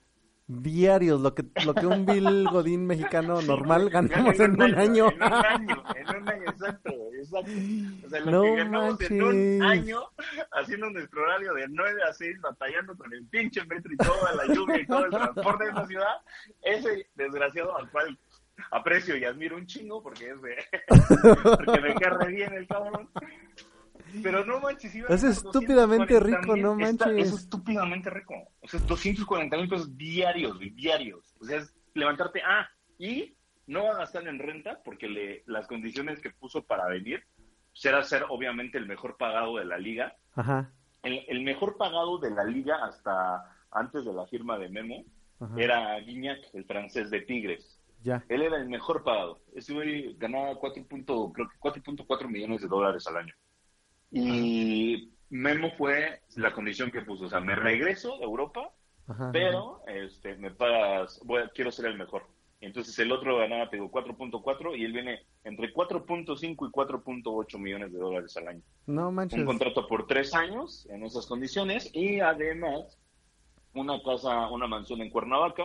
Diarios, 0.48 1.20
lo 1.20 1.34
que, 1.34 1.44
lo 1.64 1.74
que 1.74 1.86
un 1.86 2.06
Bill 2.06 2.48
Godín 2.48 2.86
mexicano 2.86 3.42
normal 3.42 3.90
ganamos 3.90 4.38
En 4.38 4.52
un 4.52 4.74
año. 4.76 5.08
En 5.10 5.16
un 5.16 5.22
año, 5.22 5.84
en 5.96 6.16
un 6.16 6.28
año, 6.28 6.42
exacto, 6.50 6.92
exacto. 7.14 7.50
O 8.06 8.08
sea, 8.08 8.20
lo 8.20 8.30
No 8.30 8.42
que 8.42 8.56
ganamos 8.56 9.00
en 9.00 9.22
un 9.22 9.62
año 9.62 10.00
haciendo 10.52 10.90
nuestro 10.90 11.22
horario 11.22 11.52
de 11.54 11.66
9 11.68 12.00
a 12.08 12.12
6, 12.12 12.40
batallando 12.40 12.96
con 12.96 13.12
el 13.12 13.26
pinche 13.26 13.64
metro 13.64 13.92
y 13.92 13.96
toda 13.96 14.34
la 14.34 14.54
lluvia 14.54 14.80
y 14.80 14.86
todo 14.86 15.06
el 15.06 15.10
transporte 15.10 15.64
de 15.64 15.72
la 15.72 15.86
ciudad, 15.86 16.16
ese 16.62 17.08
desgraciado 17.16 17.76
al 17.76 17.90
cual 17.90 18.16
aprecio 18.70 19.16
y 19.16 19.24
admiro 19.24 19.56
un 19.56 19.66
chingo 19.66 20.02
porque 20.02 20.30
es 20.30 20.42
de... 20.42 20.56
porque 21.56 21.80
me 21.80 21.94
cae 21.94 22.10
re 22.10 22.28
bien 22.28 22.52
el 22.54 22.66
cabrón. 22.68 23.08
Pero 24.22 24.44
no 24.44 24.60
manches, 24.60 24.94
iba 24.94 25.08
a 25.08 25.14
Es 25.14 25.22
estúpidamente 25.24 26.14
240 26.14 26.40
rico, 26.40 26.56
no 26.56 26.74
mil. 26.74 26.86
Está- 26.86 27.06
manches. 27.06 27.28
Es 27.28 27.34
estúpidamente 27.40 28.10
rico. 28.10 28.34
O 28.62 28.68
sea, 28.68 28.80
240 28.80 29.56
mil 29.56 29.68
pesos 29.68 29.96
diarios, 29.96 30.58
diarios. 30.74 31.34
O 31.40 31.44
sea, 31.44 31.58
es 31.58 31.74
levantarte, 31.94 32.40
ah, 32.42 32.68
y 32.98 33.36
no 33.66 33.84
va 33.84 33.92
a 33.92 33.98
gastar 33.98 34.26
en 34.28 34.38
renta 34.38 34.80
porque 34.84 35.08
le, 35.08 35.42
las 35.46 35.66
condiciones 35.66 36.20
que 36.20 36.30
puso 36.30 36.64
para 36.64 36.86
venir 36.86 37.22
será 37.72 38.02
ser 38.02 38.24
obviamente 38.28 38.78
el 38.78 38.86
mejor 38.86 39.16
pagado 39.16 39.56
de 39.56 39.64
la 39.64 39.78
liga. 39.78 40.14
Ajá, 40.34 40.72
El, 41.02 41.24
el 41.28 41.42
mejor 41.42 41.76
pagado 41.76 42.18
de 42.18 42.30
la 42.30 42.44
liga 42.44 42.76
hasta 42.84 43.42
antes 43.70 44.04
de 44.04 44.12
la 44.12 44.26
firma 44.26 44.58
de 44.58 44.68
Memo 44.70 45.04
ajá. 45.40 45.54
era 45.58 45.98
Guignac, 46.00 46.38
el 46.54 46.64
francés 46.64 47.10
de 47.10 47.20
Tigres. 47.22 47.78
Ya. 48.02 48.24
Él 48.28 48.42
era 48.42 48.56
el 48.56 48.68
mejor 48.68 49.02
pagado. 49.02 49.40
Ese 49.54 49.72
güey 49.74 50.14
ganaba 50.16 50.54
4. 50.56 50.84
punto- 50.86 51.32
creo 51.32 51.48
que 51.48 51.58
4.4 51.58 52.28
millones 52.28 52.60
de 52.62 52.68
dólares 52.68 53.06
al 53.08 53.16
año. 53.16 53.34
Y 54.10 55.10
Memo 55.30 55.70
fue 55.76 56.20
la 56.36 56.52
condición 56.52 56.90
que 56.90 57.02
puso. 57.02 57.26
O 57.26 57.28
sea, 57.28 57.40
me 57.40 57.54
regreso 57.54 58.16
de 58.18 58.24
Europa, 58.24 58.70
Ajá. 59.08 59.30
pero 59.32 59.82
este, 59.86 60.36
me 60.36 60.50
pagas, 60.50 61.20
voy 61.24 61.42
a- 61.42 61.48
quiero 61.48 61.70
ser 61.70 61.86
el 61.86 61.98
mejor. 61.98 62.26
Entonces 62.60 62.98
el 62.98 63.12
otro 63.12 63.36
ganaba, 63.36 63.68
te 63.68 63.76
digo, 63.76 63.90
4.4 63.90 64.74
y 64.74 64.84
él 64.84 64.92
viene 64.92 65.20
entre 65.44 65.72
4.5 65.74 66.66
y 66.66 66.70
4.8 66.70 67.58
millones 67.58 67.92
de 67.92 67.98
dólares 67.98 68.34
al 68.38 68.48
año. 68.48 68.62
No 68.86 69.12
manches. 69.12 69.38
Un 69.38 69.44
contrato 69.44 69.86
por 69.86 70.06
tres 70.06 70.34
años 70.34 70.86
en 70.90 71.04
esas 71.04 71.26
condiciones 71.26 71.90
y 71.94 72.20
además 72.20 72.98
una 73.74 74.02
casa, 74.02 74.48
una 74.50 74.66
mansión 74.66 75.02
en 75.02 75.10
Cuernavaca 75.10 75.64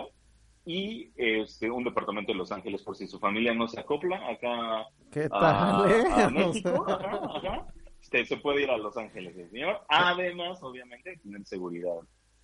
y 0.65 1.11
este 1.15 1.71
un 1.71 1.85
departamento 1.85 2.33
en 2.33 2.37
Los 2.39 2.51
Ángeles 2.51 2.83
por 2.83 2.95
si 2.97 3.07
su 3.07 3.19
familia 3.19 3.53
no 3.53 3.67
se 3.69 3.79
acopla 3.79 4.17
acá 4.29 4.85
¿Qué 5.11 5.29
a, 5.31 5.39
tal, 5.85 5.91
eh? 5.91 6.03
a 6.11 6.29
México. 6.29 6.85
Ajá, 6.87 7.19
ajá. 7.37 7.67
Este, 8.11 8.25
se 8.25 8.41
puede 8.41 8.63
ir 8.63 8.69
a 8.69 8.77
Los 8.77 8.97
Ángeles, 8.97 9.35
el 9.37 9.49
señor. 9.49 9.79
Además, 9.87 10.59
obviamente, 10.61 11.17
tener 11.23 11.45
seguridad 11.45 11.95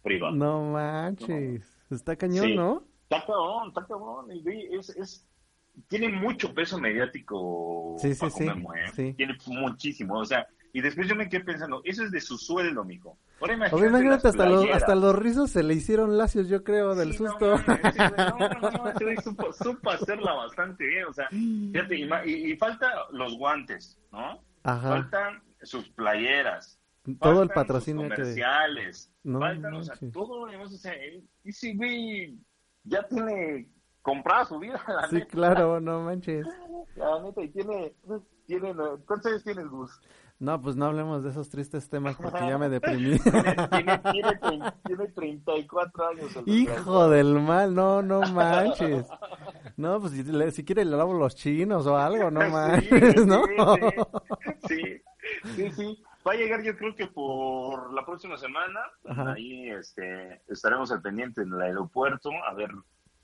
privada. 0.02 0.34
No 0.34 0.72
manches. 0.72 1.78
Está 1.90 2.16
cañón, 2.16 2.46
Sí. 2.46 2.56
¿no? 2.56 2.84
Está 3.04 3.26
cabrón, 3.26 3.68
está 3.70 3.86
cabrón. 3.86 4.28
y 4.32 4.76
es, 4.76 4.90
es, 4.92 5.28
tiene 5.90 6.08
mucho 6.10 6.54
peso 6.54 6.78
mediático. 6.80 7.96
Sí, 8.00 8.14
sí, 8.14 8.20
Paco 8.20 8.38
sí, 8.38 8.46
Memo, 8.46 8.74
¿eh? 8.76 8.88
sí. 8.94 9.14
Tiene 9.16 9.38
muchísimo. 9.48 10.20
O 10.20 10.26
sea, 10.26 10.48
y 10.72 10.80
después 10.80 11.08
yo 11.08 11.16
me 11.16 11.28
quedé 11.28 11.44
pensando, 11.44 11.82
eso 11.84 12.04
es 12.04 12.12
de 12.12 12.22
su 12.22 12.38
sueldo, 12.38 12.86
mijo. 12.86 13.18
Ahora 13.42 13.54
imagínate, 13.54 13.76
Oye, 13.76 13.88
imagínate, 13.90 14.28
hasta 14.30 14.46
los, 14.46 14.70
hasta 14.70 14.96
los 14.96 15.16
rizos 15.16 15.52
se 15.52 15.64
le 15.64 15.74
hicieron 15.74 16.18
lacios, 16.18 16.48
yo 16.48 16.64
creo, 16.64 16.96
del 16.96 17.14
Sí, 17.14 17.24
no 17.24 17.30
susto. 17.32 17.58
no, 17.68 18.38
no, 18.40 18.72
no, 18.72 18.94
güey 19.02 19.18
supo, 19.18 19.52
supo 19.52 19.90
hacerla 19.92 20.34
bastante 20.34 20.86
bien. 20.86 21.06
O 21.06 21.14
sea, 21.14 21.28
fíjate, 21.30 21.98
y, 22.26 22.52
y 22.52 22.56
falta 22.56 22.90
los 23.12 23.38
guantes, 23.38 24.00
¿no? 24.12 24.42
Ajá. 24.64 24.90
Faltan 24.90 25.47
sus 25.68 25.90
playeras. 25.90 26.80
Todo 27.22 27.44
el 27.44 27.50
patrocinio 27.50 28.04
que... 28.10 28.16
comerciales. 28.16 29.12
No 29.24 29.40
faltan, 29.40 29.74
o 29.76 29.84
sea, 29.84 29.94
manches. 29.94 30.12
todo. 30.14 30.42
O 30.42 30.68
sea, 30.70 30.94
él- 30.94 31.24
ese 31.44 31.74
güey 31.76 32.38
ya 32.84 33.04
tiene 33.08 33.68
comprada 34.02 34.46
su 34.46 34.60
vida, 34.60 34.82
la 34.88 35.08
Sí, 35.10 35.16
neta. 35.16 35.28
claro, 35.28 35.80
no 35.80 36.02
manches. 36.02 36.46
La 36.96 37.22
neta, 37.22 37.44
y 37.44 37.50
tiene, 37.50 37.94
tiene, 38.48 38.74
¿cuántos 39.06 39.26
años 39.32 39.44
tienes, 39.44 39.68
Gus? 39.70 40.02
No, 40.40 40.60
pues 40.62 40.76
no 40.76 40.86
hablemos 40.86 41.24
de 41.24 41.30
esos 41.32 41.50
tristes 41.50 41.90
temas 41.90 42.16
porque 42.16 42.40
ya 42.48 42.58
me 42.58 42.70
deprimí. 42.80 43.18
Tiene, 43.20 43.56
tiene, 43.70 44.00
tiene, 44.40 44.74
tiene 44.86 45.08
34 45.10 46.08
años. 46.10 46.36
el 46.36 46.44
Hijo 46.48 47.10
del 47.10 47.40
mal, 47.40 47.74
no, 47.76 48.02
no 48.02 48.22
manches. 48.22 49.06
No, 49.78 50.00
pues 50.00 50.14
si, 50.14 50.24
le- 50.24 50.52
si 50.52 50.64
quiere 50.64 50.86
le 50.86 50.96
lavo 50.98 51.14
los 51.14 51.36
chinos 51.36 51.86
o 51.88 51.98
algo, 51.98 52.30
no 52.32 52.42
Sí, 52.46 52.52
manches, 52.52 53.26
¿no? 53.26 53.44
Sí, 53.46 53.52
sí, 53.58 54.37
sí, 55.58 55.72
sí. 55.72 56.04
Va 56.26 56.34
a 56.34 56.36
llegar 56.36 56.62
yo 56.64 56.78
creo 56.78 56.96
que 56.96 57.08
por 57.08 57.94
la 57.94 58.06
próxima 58.06 58.38
semana. 58.38 58.80
Ajá. 59.06 59.34
Ahí 59.34 59.70
este, 59.70 60.42
estaremos 60.48 60.92
al 60.92 61.02
pendiente 61.02 61.42
en 61.42 61.54
el 61.54 61.62
aeropuerto 61.62 62.32
a 62.48 62.54
ver 62.54 62.72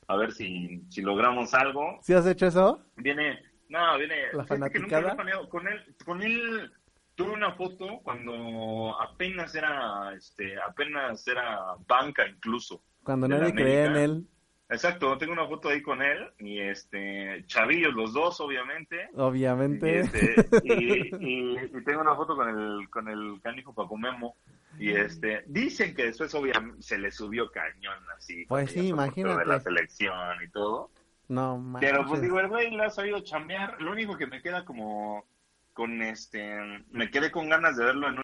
a 0.07 0.15
ver 0.15 0.31
si, 0.31 0.83
si 0.89 1.01
logramos 1.01 1.53
algo. 1.53 1.99
¿Sí 2.01 2.13
has 2.13 2.25
hecho 2.27 2.47
eso? 2.47 2.85
Viene, 2.97 3.39
no, 3.69 3.97
viene. 3.97 4.33
¿La 4.33 4.43
fanaticada? 4.43 5.15
Con 5.49 5.67
él, 5.67 5.95
con 6.05 6.21
él 6.21 6.71
tuve 7.15 7.31
una 7.31 7.53
foto 7.53 7.99
cuando 8.03 8.95
apenas 9.01 9.53
era, 9.55 10.13
este, 10.15 10.59
apenas 10.59 11.27
era 11.27 11.75
banca 11.87 12.27
incluso. 12.27 12.83
Cuando 13.03 13.27
nadie 13.27 13.53
creía 13.53 13.85
en 13.85 13.95
él, 13.95 14.27
Exacto, 14.73 15.17
tengo 15.17 15.33
una 15.33 15.47
foto 15.47 15.69
ahí 15.69 15.81
con 15.81 16.01
él 16.01 16.29
y 16.39 16.59
este, 16.59 17.43
chavillos 17.47 17.93
los 17.93 18.13
dos, 18.13 18.39
obviamente. 18.41 19.09
Y, 19.13 19.19
obviamente. 19.19 19.99
este, 19.99 20.36
y, 20.63 21.15
y- 21.19 21.59
y 21.73 21.83
tengo 21.83 22.01
una 22.01 22.15
foto 22.15 22.36
con 22.36 22.49
el, 22.49 22.89
con 22.89 23.07
el 23.07 23.39
canijo 23.41 23.73
Paco 23.73 23.97
Memo. 23.97 24.36
Y 24.79 24.89
este, 24.89 25.43
dicen 25.45 25.93
que 25.93 26.05
después 26.05 26.33
obviamente 26.33 26.81
se 26.81 26.97
le 26.97 27.12
subió 27.12 27.51
cañón 27.51 27.99
así. 28.17 28.45
Pues 28.47 28.71
sí, 28.71 28.88
imagínate. 28.88 29.39
De 29.39 29.45
la 29.45 29.59
selección 29.59 30.43
y 30.43 30.49
todo. 30.49 30.89
No 31.27 31.59
manches. 31.59 31.91
Pero 31.91 32.05
pues 32.07 32.21
digo, 32.21 32.39
el 32.39 32.47
güey 32.47 32.71
le 32.71 32.83
ha 32.83 32.89
sabido 32.89 33.19
chambear. 33.21 33.79
Lo 33.81 33.91
único 33.91 34.17
que 34.17 34.25
me 34.25 34.41
queda 34.41 34.65
como 34.65 35.25
con 35.73 36.01
este, 36.01 36.83
me 36.91 37.09
quedé 37.12 37.31
con 37.31 37.49
ganas 37.49 37.77
de 37.77 37.86
verlo 37.86 38.07
en 38.07 38.17